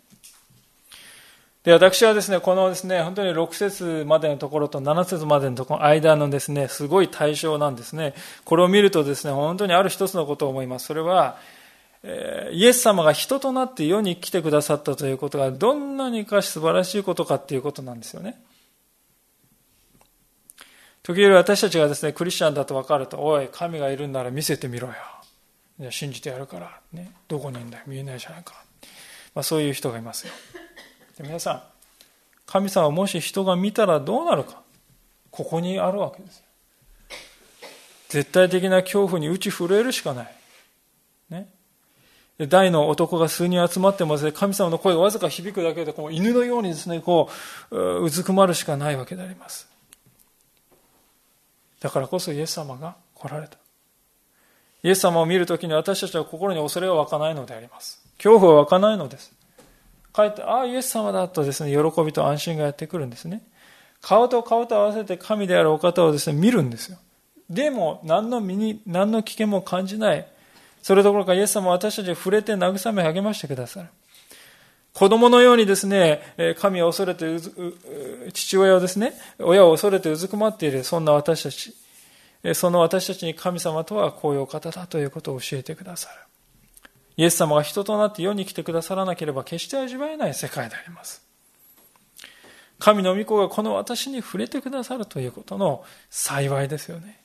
[1.63, 8.13] で、私はですね、このですね、本当に6節までのところと7節までのところ、間のですね、すごい対象なんですね。
[8.43, 10.87] これを見るとですね、本当にある一つのことを思います。
[10.87, 11.37] それは、
[12.03, 18.41] え、イエス様が人となって世に来てくださったということが、どんなにか素晴らしいことかっていうことなんですよね。
[21.01, 24.95] 時々私たちがですね、クリスチャンだと分かると、おい、神がいるんなら見せてみろよ。
[25.79, 28.53] じゃ信じてやるから、ね、どこにいるんだよ見えないじゃないか、
[29.33, 30.33] まあ、そういう人がいますよ
[31.19, 31.63] 皆さん
[32.45, 34.61] 神様もし人が見たらどうなるか
[35.31, 36.43] ここにあるわけです
[38.09, 40.35] 絶対的な恐怖に打ち震えるしかない、
[41.29, 41.47] ね、
[42.39, 47.29] 大の男が数人集まってもですね、神様の声がわずか響くだけで、こう犬のようにですね、こ
[47.71, 49.67] う、うずくまるしかないわけであります。
[51.79, 53.57] だからこそイエス様が来られた。
[54.83, 58.03] イエス様を見るときに私たちは心に恐れは湧かないのであります。
[58.17, 59.31] 恐怖は湧かないのです。
[60.13, 63.41] 帰って、ああ、イエス様だとですね、喜びと安心がやってくるんですね。
[64.01, 66.97] 顔と顔と合わせて神であるお方をですね、見るんですよ。
[67.49, 70.27] でも、何の身に、何の危険も感じない。
[70.81, 73.89] それどころか、イエス様は私たちに触れて慰め励ましてくださる。
[74.93, 76.21] 子供のようにですね、
[76.59, 77.25] 神を恐れて
[78.31, 81.73] 父親をですね、親を恐れてうずくまっている、そんな私たち。
[82.53, 86.15] その私たちに神様とはこういうお方だということを教えてくださる。
[87.17, 91.21] イエス様が人となって世に来てくださらなければ決して味わえない世界であります。
[92.79, 97.21] 神の御子がこの私に触れてくださるということの幸いですよね。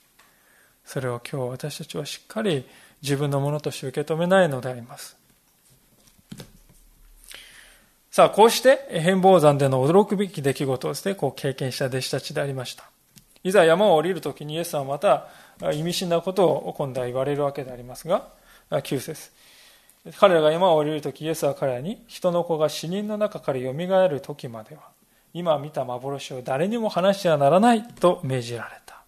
[0.85, 2.65] それを今日私たちはしっかり
[3.03, 5.17] 自分のものとして受け止めないのであります。
[8.11, 12.85] さあ、こうして変貌山での驚くべき出来事をですね、こう経験した弟子たちでありました。
[13.45, 15.29] いざ山を降りるときにイエスはまた
[15.73, 18.29] 意味深なことを今度は言われるわけでありますが、
[18.71, 19.31] 9節
[20.19, 24.83] 彼らが山を降りるとき、イエスは彼らに、人の子が死人の中からよみがえる時までは、
[25.35, 29.03] 今見た幻を誰にも話してはならないと命じられた。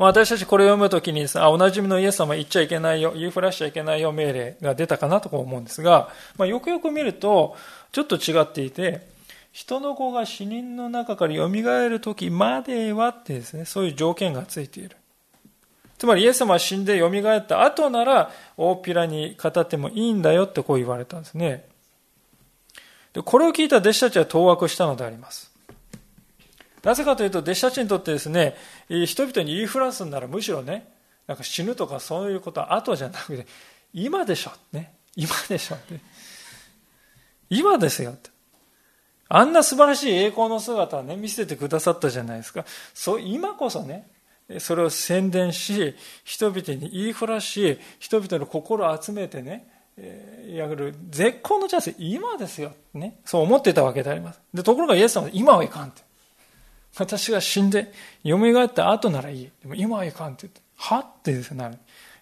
[0.00, 7.54] まあ、私たちこれを読むときに、あ、おなじみのイエス様言っちゃいけないよ、言いふらしちゃいけないよ命令が出たかなと思うんですが、まあ、よくよく見ると、
[7.92, 9.06] ちょっと違っていて、
[9.52, 11.48] 人の子が死人の中から蘇
[11.88, 14.96] る時まではってですね、そういう条件がついている。
[16.00, 21.68] つまりイエス様は死んで蘇った後なら大っぴらに語ってもいいんだよってこう言われたんですね。
[23.12, 25.52] でこれを聞いた弟子たちは当惑したのであります。
[26.82, 28.56] なぜかというと弟子たちにとってですね、
[28.88, 30.90] 人々に言いふらすんならむしろね、
[31.26, 33.46] なんか死ぬとかそういうことは後じゃなくて、
[33.92, 34.52] 今でしょ。
[34.72, 34.94] ね。
[35.16, 35.76] 今でしょ。
[37.50, 38.30] 今ですよって。
[39.28, 42.64] あんな素晴らしい栄光の姿をね、見せてくださったじゃないですか。
[42.94, 44.08] そう、今こそね、
[44.58, 45.94] それを宣伝し、
[46.24, 52.72] 人々に言いふらし、人々の心を集めてね、えやる絶好のチャンス、今ですよ。
[52.94, 53.20] ね。
[53.24, 54.40] そう思ってたわけであります。
[54.52, 56.02] で、ところがイエス様は今はいかんって。
[56.98, 57.92] 私が死んで、
[58.24, 59.50] 蘇った後ならいい。
[59.62, 61.78] でも今はいかんって言って、はってですね、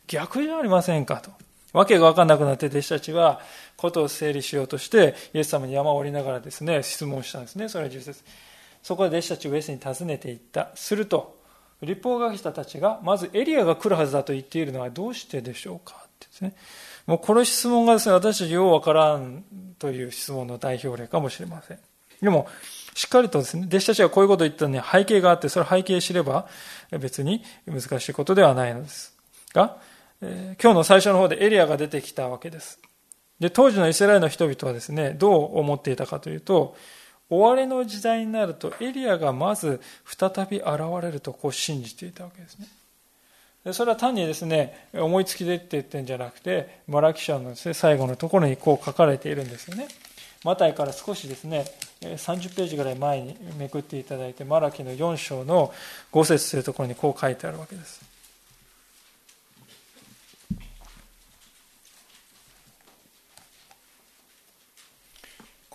[0.07, 1.31] 逆じゃありませんかと。
[1.73, 3.41] わけがわかんなくなって弟子たちは
[3.77, 8.25] ことを整理しようとしてイエス様に山を降りながらですね質問したんですねそれは10節
[8.83, 11.38] そこで弟子たちをイエスに尋ねていったすると
[11.83, 16.55] 立法学者たちがまずエリアが来るはずだと言っているのはどうしてでしょうかってですね。
[17.07, 19.45] もうこの質問がですね、私たちようわからん
[19.79, 21.79] という質問の代表例かもしれません。
[22.21, 22.49] でも、
[22.95, 26.49] しっかりとですね、弟子たちがこういうことを言ったのに背景があって、それ背景知れば
[26.91, 29.17] 別に難しいことではないのです
[29.55, 29.79] が、
[30.21, 32.81] えー、今日の最初の方でエリアが出てきたわけです。
[33.39, 36.77] で、当時のイスラエルの人々はですね、どう思っていたかというと、
[37.31, 40.69] 終わりの時代になるとエリアがまず再び現
[41.03, 42.69] れるとこう信じていたわけですね。
[43.73, 49.89] それは単にですね、思いつきでって言ってるんじゃなくて、マラキシャの、ね、最後のところにこう書かれているんですよね。
[50.45, 51.67] マタイから少しですね、
[52.01, 55.73] 30ページぐらい前にめくっていただいて、マラキの4章の
[56.13, 58.08] 5節というところにこう書いてあるわけです。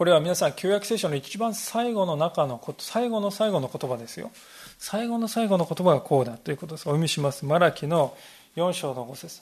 [0.03, 4.31] これは皆さん、旧約聖書の一番最後の中のこと、最後の最後の言葉ですよ。
[4.77, 6.81] 最後の最後の言葉がこうだということです。
[6.81, 7.45] お読みします。
[7.45, 8.13] マラキの
[8.57, 9.41] 4章の5節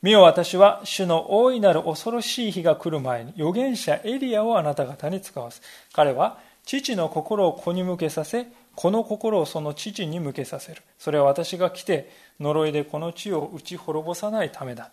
[0.00, 5.60] 見よ私は主の大いなる恐ろしい日が来る前に預言者エリアをあなた方に使わす。
[5.92, 8.46] 彼は父の心を子に向けさせ、
[8.76, 10.82] この心をその父に向けさせる。
[11.00, 14.92] それは私が来て呪いでこの地を打ち滅ぼさないためだ。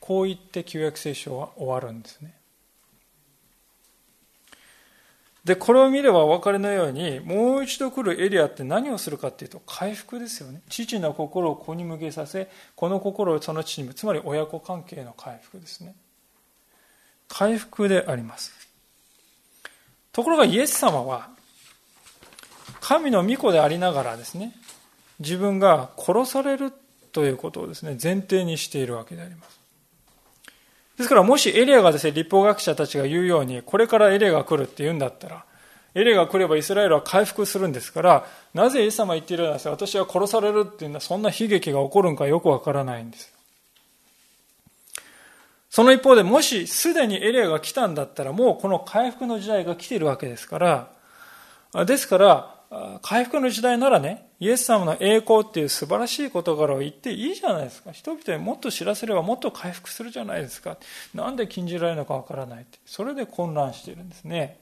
[0.00, 2.35] こう言って旧約聖書は終わるんですね。
[5.46, 10.60] で、これを見ればお分かりのように、もう一度来るエリアって何をするかっていうと、回復ですよね。
[10.68, 15.94] 父の心を子に向けさせ、この心をその父に、つまり親子関係の回復ですね。
[17.28, 18.52] 回復であります。
[20.10, 21.30] ところがイエス様は、
[22.80, 24.52] 神の御子でありながらですね、
[25.20, 26.72] 自分が殺される
[27.12, 29.55] ということをですね、前提にしているわけであります。
[30.96, 35.44] ですからもしエリアがですね、立法学者たちが言うように、これからエリアが来るって言うんだったら、
[35.94, 43.32] エリアが来ればイスラエルは回復するんですから、なぜイエス様言っているようなんです私は殺されるっていうのはそんな悲劇が起こるんかよくわからないんです。
[45.70, 50.58] その一方でもしすでにエリアが来たんだったらもうこの回復の時代が来ているわけですか
[51.74, 52.55] ら、ですから、
[53.02, 57.92] 回復の時代ならね、イエス様の栄光っていう素晴らしい事柄を言っていいじゃないですか。
[57.92, 60.76] 人々にもっと知らせればもっと回復するじゃないですか。
[61.14, 62.78] なんで禁じられるのかわからないって。
[62.86, 64.58] それで混乱しているんですね。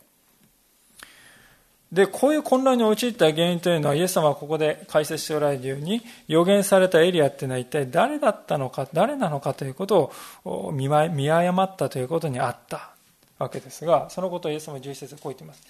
[1.93, 10.13] で、こういう混乱に陥った原因というのは、イエス様はここで解説しておられるように、予言されたエリアっていうのは一体誰だったのか、誰なのかということ
[10.45, 12.91] を見誤ったということにあった
[13.39, 15.63] わけですが、そのことをイエス様は11節こう言っています。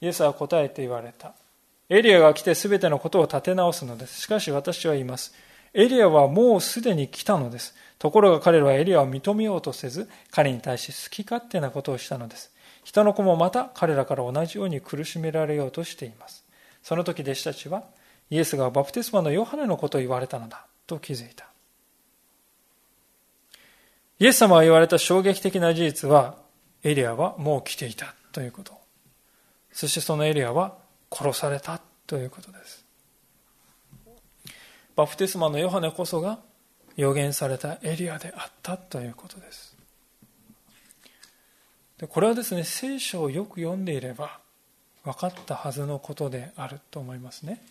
[0.00, 1.32] イエスは答えて言われた。
[1.90, 4.20] エリアが来て全てのことを立て直すのです。
[4.20, 5.34] しかし私は言います。
[5.72, 7.74] エリアはもうすでに来たのです。
[7.98, 12.52] ところが彼らはエリアを認めようとせず、彼に対し好き勝手なことをしたのです。
[12.84, 16.44] 人の子もまた彼らから同じように苦しめられようとしています。
[16.82, 17.84] その時弟子たちは、
[18.30, 21.46] イエスがバプテスマのヨハネのことを言われたのだ、と気づいた。
[24.20, 26.36] イエス様が言われた衝撃的な事実は、
[26.82, 28.72] エリアはもう来ていたということ。
[29.72, 30.76] そしてそのエリアは
[31.10, 32.84] 殺されたということです。
[34.96, 36.38] バプテスマのヨハネこそが
[36.96, 39.76] 予言されたエリアであったということです。
[41.98, 44.38] でこれはですね聖書をよく読んでいれば
[45.04, 47.62] 分かったはずのことであると思いますね。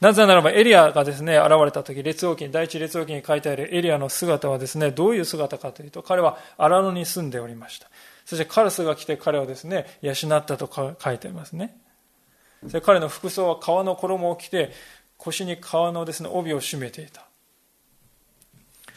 [0.00, 7.88] なぜならばエリアがですね現れた時列王記第一列王記に書いてあるエリアの姿はですねどういう姿かというと彼は荒野に住んでおりました。
[8.24, 10.68] そしてカラスが来て彼をですね養ったと
[11.00, 11.76] 書いていますね。
[12.68, 14.70] それ彼の服装は革の衣を着て
[15.16, 17.26] 腰に革のですね帯を締めていた。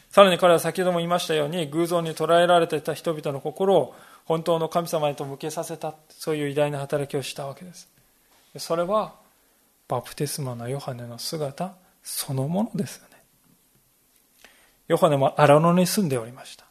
[0.10, 7.90] さらに彼は先ほども言いましたように偶像に捉えられていた人々の心を本当の神様へと向けさせたそういう偉大な働きをしたわけです。
[8.58, 9.16] それは
[9.88, 13.16] バプテスマのヨハネの姿そのものですよね。
[14.88, 16.66] ヨハネも荒野に住んでおりました。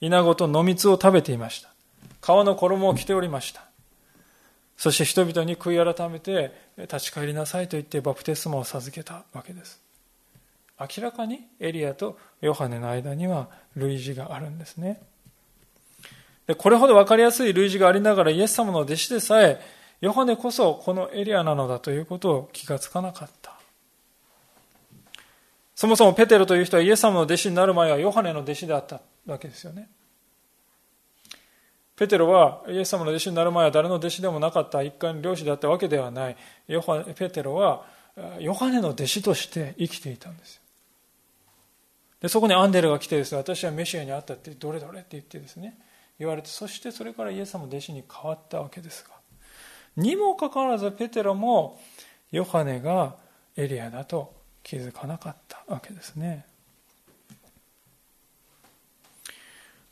[0.00, 1.70] 稲子と野蜜を食べていました。
[2.20, 3.69] 革の衣を着ておりました。
[4.80, 9.78] そして人々に悔い改めて立ち返りなさいと言ってバプテスマを授けたわけです。
[10.80, 15.02] 明らかにエリアとヨハネの間には類似があるんですね。
[16.46, 19.60] でこれほど分かりやすい類似がありながらイエス様の弟子でさえ
[20.00, 23.52] ヨハネこそこのエリアなのだということを気がつかなかった。
[25.74, 29.90] そもそもペテロという人はイエス様の弟子になる前はヨハネの弟子であったわけですよね。
[32.00, 36.36] ペテロはイエス様の弟子になる前は誰の弟子でもなかった一貫漁師であったわけではない
[36.66, 37.84] ヨハペテロは
[38.38, 40.62] ヨハネの弟子として生きていたんです
[42.22, 45.76] でそこにアンデルが来てですね私はメシアに会ったってどれどれって言ってですね
[46.18, 49.10] 言われてそしてそれからイエス様の弟子に変わったわけですが
[49.98, 51.78] にもかかわらずペテロも
[52.32, 53.16] ヨハネが
[53.58, 54.32] エリアだと
[54.62, 56.46] 気づかなかったわけですね。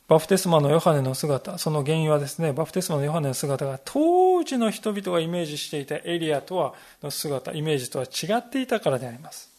[0.09, 9.51] バプテスマのヨハネの姿、その原因はですね、バプテスマのヨハネの姿が当時の人々がイメージしていたエリアとはの姿、イメージとは違っていたからであります。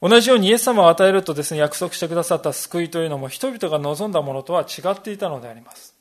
[0.00, 5.94] 同じようにイエス様を与えるとですね、約束してくださった救いというのも人々が望んだものとは違っていたのであります。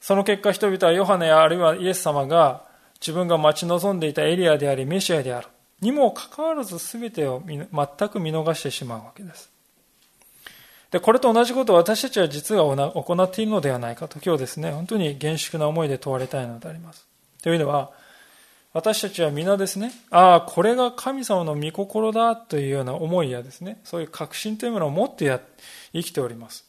[0.00, 2.62] その結果人々はヨハネあるいはイエス様が
[3.00, 5.48] 自分が待ち望んでいたエリアでありメシアである
[5.80, 9.55] にもかかわらず全てを全く見逃してしまうわけです。
[10.96, 17.06] で、これと同じことを私たちは実は行っているのではないかと今日ですね、本当に厳粛な思いで問われたいのであります。
[17.42, 17.90] というのは、
[18.72, 25.38] 私たちは皆ですね、ああ、これが神様の御心だというような思いやですね、そういう確信というものを持ってや
[25.92, 26.64] 生きております。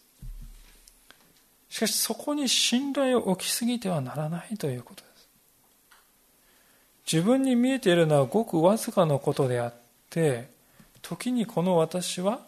[1.70, 5.30] しかしそこに信頼を置きすぎてはならないということです。
[7.14, 9.74] 自分に見えているのはごくわずかのことであっ
[10.10, 10.50] て、
[11.02, 12.42] 時にこの私は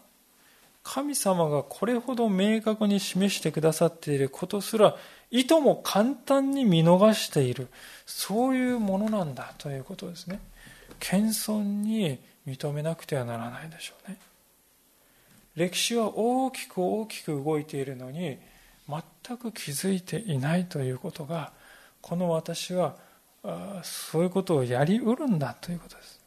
[0.82, 4.96] 神様がこれほど明確に示してくださっていることすら、
[5.30, 7.68] いとも簡単に見逃している、
[8.06, 10.40] そういうものなんだということですね。
[10.98, 14.18] 謙遜に認めなくてはならないでしょうね。
[15.54, 18.38] 歴史は大きく大きく動いているのに、
[18.88, 21.52] 全く気づいていないということが、
[22.00, 22.96] この私は
[23.82, 26.19] そういうことをやりうるんだということです。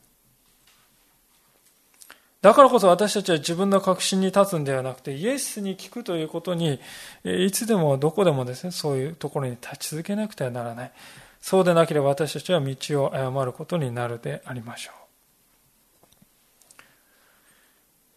[2.43, 6.81] だからこそ私たちは自分の確信に立つんではなくて、イエスに聞くということに、
[7.23, 10.91] いつでもどこでもですね、そういうところに立ち続けなくてはならない。
[11.39, 16.83] そうでなければ私たちは道を誤ることになるでありましょう。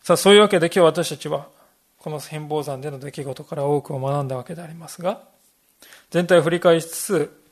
[0.02, 1.46] さあ、そういうわけで今日私たちは、
[1.96, 5.20] この変貌山での出来事から多くを学んだわけでありますが、
[6.10, 7.42] 全体を振り返りつつ、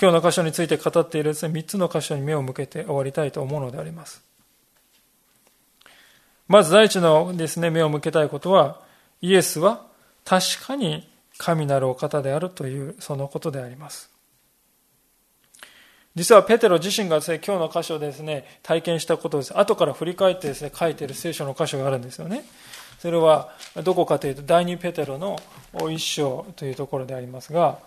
[0.00, 4.25] 今日の箇所について語っているですね、3つの箇所に目を向けて終わりたいと思うのであります。
[6.48, 8.80] まず第一のですね、目を向けたいことは、
[9.20, 9.84] イエスは
[10.24, 14.10] 確かに神なるお方であるというそのことであります。
[16.14, 19.58] 実はペテロ自身がですね、今日の箇所ですね、体験したことです。
[19.58, 22.44] 後から振り返ってですね、書いている聖書の箇所があるんですよね。
[23.00, 23.50] それは
[23.84, 25.38] どこかというと、第二ペテロの
[25.90, 27.78] 一章というところでありますが、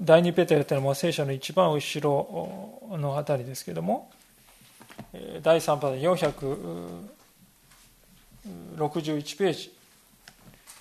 [0.00, 4.10] 第二ペテロというのは聖書の一番後ろのあたりですけれども、
[5.42, 7.19] 第3波で400
[8.76, 9.74] 61ページ。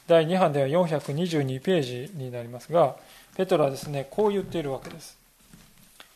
[0.08, 2.96] 第2版では422ページになりますが
[3.38, 5.18] ペトラはですねこう言っているわけです。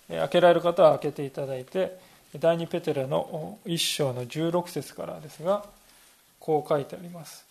[0.10, 1.98] 開けられる方は開けていただいて
[2.40, 5.66] 第2ペテラの1章の16節からですが
[6.40, 7.46] こう書いてあります。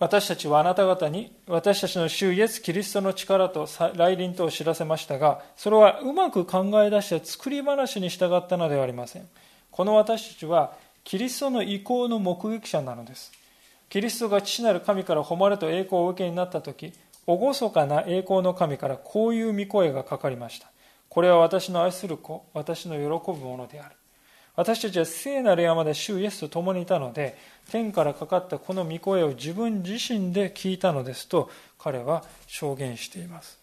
[0.00, 9.28] 私たちはあなた方に私たちの主イエス・キリストの力と来臨とを知らせましたが、それはうまく考え出した作り話に従ったのではありません。
[9.70, 10.72] この私たちは
[11.04, 13.30] キリストの意向の目撃者なのです。
[13.90, 16.94] キリストが父なる神から誉れと栄光を受けになった時、
[17.26, 20.70] 厳かな栄光の神からこういう御声がかかりました。
[21.10, 23.96] これは私の愛する子、私の喜ぶものである。
[24.56, 27.38] 私たちは聖なる山で主イエスと共にいたので、
[27.70, 33.58] 天からかかったこの御声を自分自身で聞いたのですと彼は証言しています。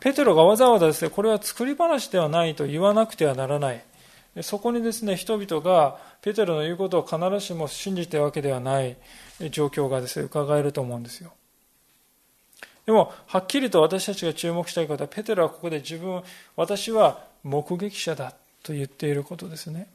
[0.00, 3.82] ペテロがわざわざですね、これは作り話ではないと言わなくてはならない。
[4.42, 8.96] そこにですね、人々がペテロの言うことを必ずしも信じているわけではない
[9.50, 11.32] 状況がですね、伺えると思うんですよ。
[12.86, 16.22] でも、はっきりと私たちが注目したいことは、ペテロはここで自分、
[16.54, 18.34] 私は目撃者だ
[18.68, 19.88] と言っていることですね。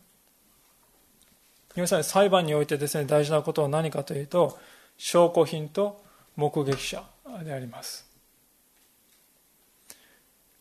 [1.76, 4.58] 皆さん、裁判においてですね、大事なことは何かというと、
[4.98, 6.04] 証拠品と
[6.36, 7.04] 目撃者
[7.44, 8.10] であります。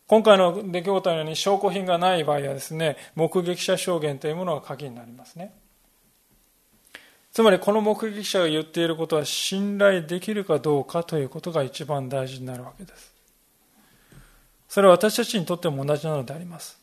[0.07, 5.55] 今回の出来事のように証拠品がない場合はですね、目撃者証言というものが鍵になりますね。
[7.33, 13.11] つまりこの目撃者が言っていることは信頼できるかどうかということが一番大事になるわけです。
[14.69, 16.82] それは私たちにとっても同じなのであります。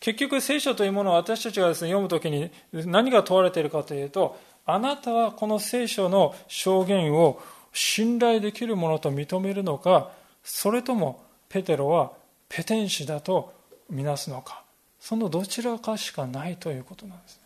[0.00, 7.40] 結局聖書というものを私たちがですね読むときに何が問われているかというとあなたはこの聖書の証言を
[7.72, 10.10] 信頼できるものと認めるのか
[10.42, 12.12] それともペテロは
[12.48, 13.52] ペテン師だと
[13.90, 14.62] みなすのか
[14.98, 17.40] そのどちらかしかないということなんです。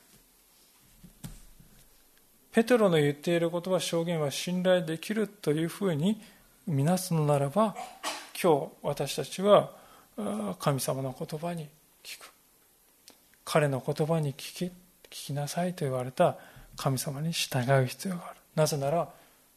[2.52, 6.20] ペテロの言っていることは証言は信頼できるというふうに
[6.68, 7.74] みなすのならば
[8.40, 9.72] 今日私たちは
[10.60, 11.68] 神様の言葉に
[12.04, 12.33] 聞く
[13.44, 14.72] 彼の言葉に聞き聞
[15.26, 16.36] きなさいと言われた
[16.76, 18.36] 神様に従う必要がある。
[18.56, 19.08] なぜなら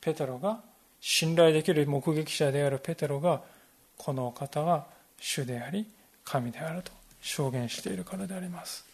[0.02, 0.60] ペテロが
[1.02, 3.42] 信頼できる目撃者であるペテロが
[3.98, 4.86] この方は
[5.20, 5.88] 主であり
[6.24, 8.86] 神であると証言しているからであります。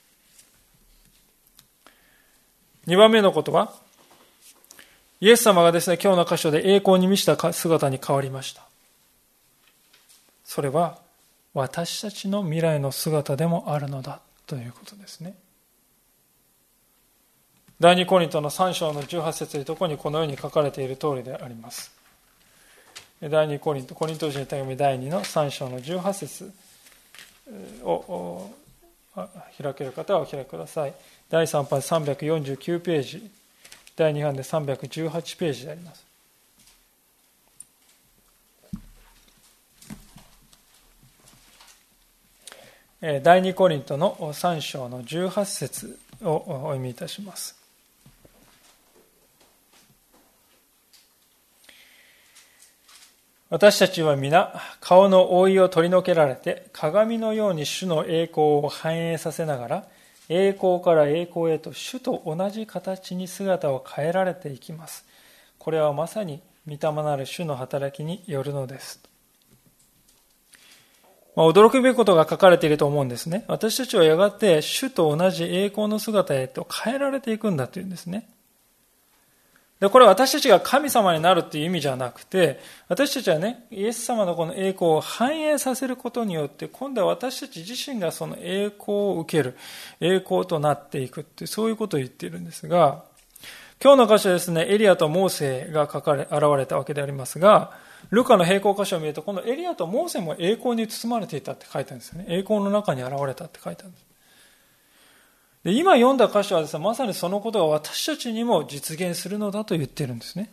[2.88, 3.74] 2番目のことは
[5.22, 8.64] イエス様がですね今日の箇所で栄光に満ちた姿に変わりました。
[10.44, 11.00] それは
[11.54, 14.22] 私たちの未来の姿でもあるのだ。
[14.46, 15.36] ということですね。
[17.80, 21.92] 第二コリントの3章の18節にとこにこのように書かれている通りであります。
[23.22, 26.54] 第二コリントコリント人の手紙第2の3章の18節
[27.84, 28.52] を
[29.16, 30.94] 開ける方はお開きください。
[31.30, 33.32] 第3版349ページ。
[33.96, 36.13] 第2版で318ページであります。
[43.04, 47.62] 第2コリントの3章の18節をお読みいたします
[53.50, 59.88] 私たちは皆、顔の覆いを取り除けられて、鏡のように主の栄光を反映させながら、
[60.28, 65.06] 栄光から栄光へと主と同じ形に姿を変えられていきます。
[65.60, 69.13] これはまさに御霊なる主の働きによるのです。
[71.36, 73.46] まあ、驚くべきことが書かれていると思うんですね。
[73.48, 78.30] 私たちはやがて主と同じ栄光の姿へと変えられていくんだというんですね。
[79.80, 89.58] で、これは私たちが神様になるっていう意味じゃなくて、私たちはね、イエス様のこの栄光を反映させることによって、今度は私たち自身がその栄光を受ける、
[90.00, 93.04] 栄光となっていくって、そういうことを言っているんですが、
[93.84, 97.74] 今日の箇所ですね、エリアとモーセが書かれ、現れたわけでありますが、
[98.10, 102.26] ルカの並行箇所を見ると、このエリアとモーセも栄光に包まれていたって書いてあるんですよね。
[102.30, 104.06] 栄光の中に現れたって書いてあるんです。
[105.64, 110.52] で今読んだ箇所はですね、まさにそのことが私たちにも実現するのだと言ってるんですね。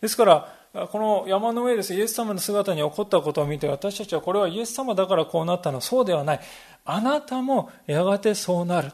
[0.00, 6.40] ですから、この山の上ですイエス様の姿に起こったことを見て私たちはこれはイエス様だからこうなったのそうではない。
[6.84, 8.92] あなたもやがてそうなる。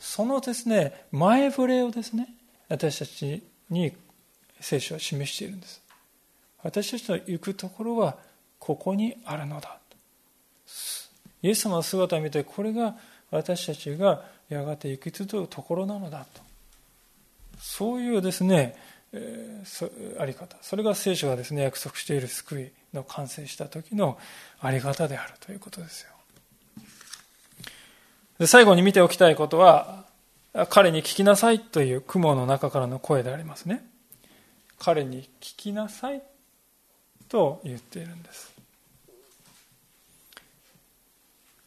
[0.00, 2.28] そのですね、前触れをですね、
[2.68, 3.92] 私たちに
[4.60, 5.80] 聖書は示しているんです。
[6.62, 8.16] 私たちの行くところは
[8.58, 9.78] ここにあるのだ。
[11.42, 12.96] イエス様の姿を見てこれが
[13.30, 16.42] 私たちがやがて行き着くところなのだと。
[17.60, 18.76] そういうですね、
[19.12, 20.56] えー、あり方。
[20.62, 24.18] それが聖書がですね約束している救いの完成した時の
[24.60, 26.10] あり方であるということですよ。
[28.38, 30.04] で最後に見ておきたいことは
[30.70, 33.84] 彼に聞きなさいという雲の中からの声でありますね。
[34.78, 36.22] 彼に聞きなさい
[37.28, 38.52] と言っているんです。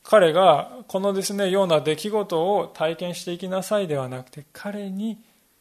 [0.03, 5.17] 彼がこのですねような出来事を体験していきなさいではなくて彼に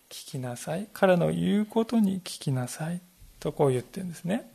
[0.09, 0.89] 聞きなさい。
[0.93, 3.01] 彼の言うことに聞きなさい。
[3.39, 4.51] とこう言ってるんですね。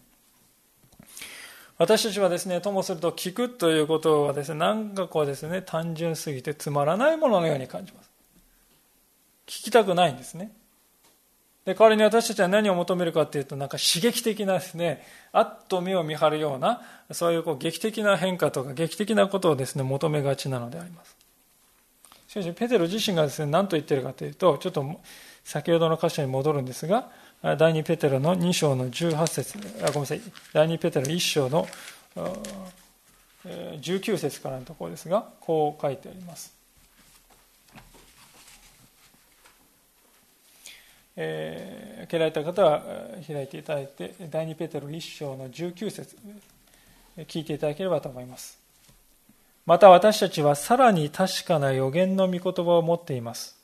[1.78, 8.10] 私たちはですねともすると聞くということはですねなんかこうですね単純すぎてつまらないもののように感じます。
[9.48, 10.52] 聞きたくないんですね。
[11.66, 21.16] で代わりに私たちは何を求めるかというとなんか刺激的なですねあっと目を見張るようなそういうこう劇的な変化とか劇的なことをですね求めがちなのであります。
[22.28, 24.86] しかしペテロ自身がですね何と言ってるかというとちょっと
[25.44, 27.10] 先ほどの箇所に戻るんですが
[27.42, 30.22] 第2ペテロの2章の18節あごめんなさい
[30.54, 31.68] 第2ペテロ1章の
[33.46, 36.55] 19節からのところですがこう書いてあります。
[41.18, 42.84] えー、開けられた方は
[43.26, 46.18] 開いていただいて第2ペテロ1章の19節
[47.18, 48.60] 聞いていただければと思います。
[49.66, 53.56] また私たちはさらに確かな予言の御言葉を持っています。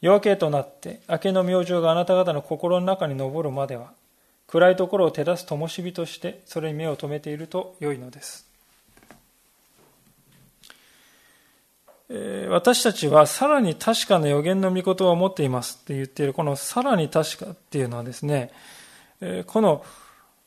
[0.00, 3.92] 夜明けとなって明けの明星があなた方の心の中に昇るまでは
[4.46, 8.47] 暗いところを照らす灯火としてそれに目を留めていると良いのです。
[12.48, 18.50] 私たちはさらに確かな予言の御言葉を持っていますって言っているこのさらに確かっていうのはですね
[19.46, 19.84] この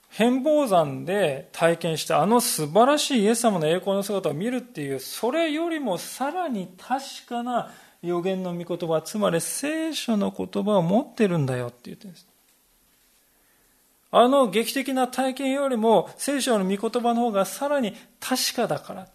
[0.10, 12.28] 変貌山で体験したあの素晴らしいイエス様の栄光の姿を見るっていうそれよりもさらに確かな予言の御言葉つまり聖書の言葉を持ってるんだよって言ってるんです。
[14.14, 19.08] あの劇的な体験よりも聖書の御言葉の方がさらに確かだから。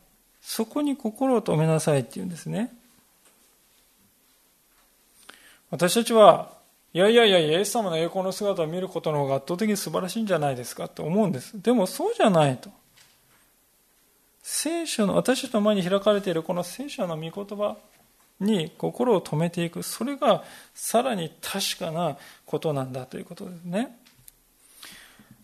[0.47, 2.73] そこに心を止めなさいって言うんですね。
[5.73, 6.53] 私たちは、
[6.95, 11.61] いやいやいや、イエス様の栄光の姿を見ることの方が圧倒的に素晴らしいんじゃないですかって思うんです。
[11.61, 12.71] でもそうじゃないと。
[14.41, 17.77] 聖書の、私たちの前に開かれているこの聖書の御言葉
[18.39, 19.83] に心を止めていく。
[19.83, 20.45] それが
[20.77, 22.17] さらに確かな
[22.47, 23.99] ことなんだということですね。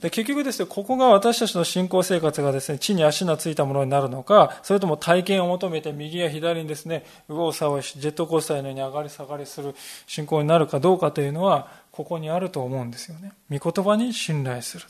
[0.02, 9.76] で結局ですね、ここが私たちの信仰生活がですね、地に足のついたものになるのか、それとも体験を求めて右や左にですね、右往左往し、ジェットコースターのように上がり下がりする
[10.08, 13.32] 信仰になるかどうかというのは、ここにあると思うんですよね。
[13.48, 14.86] 御言葉に信頼する。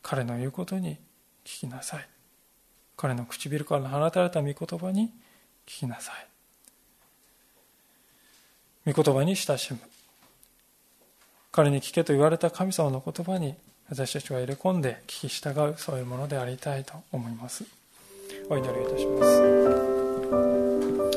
[0.00, 0.96] 彼の言うことに
[1.44, 2.08] 聞きなさい。
[2.96, 5.12] 彼の唇から放たれた御言葉に
[5.66, 6.12] 聞きなさ
[8.86, 8.90] い。
[8.90, 9.80] 御言葉に親しむ。
[11.52, 13.54] 彼に聞けと言われた神様の言葉に
[13.90, 17.64] 私たちは入れ込んで聞き従うそういうものでありたいと思います。
[18.48, 21.11] お祈りいたします。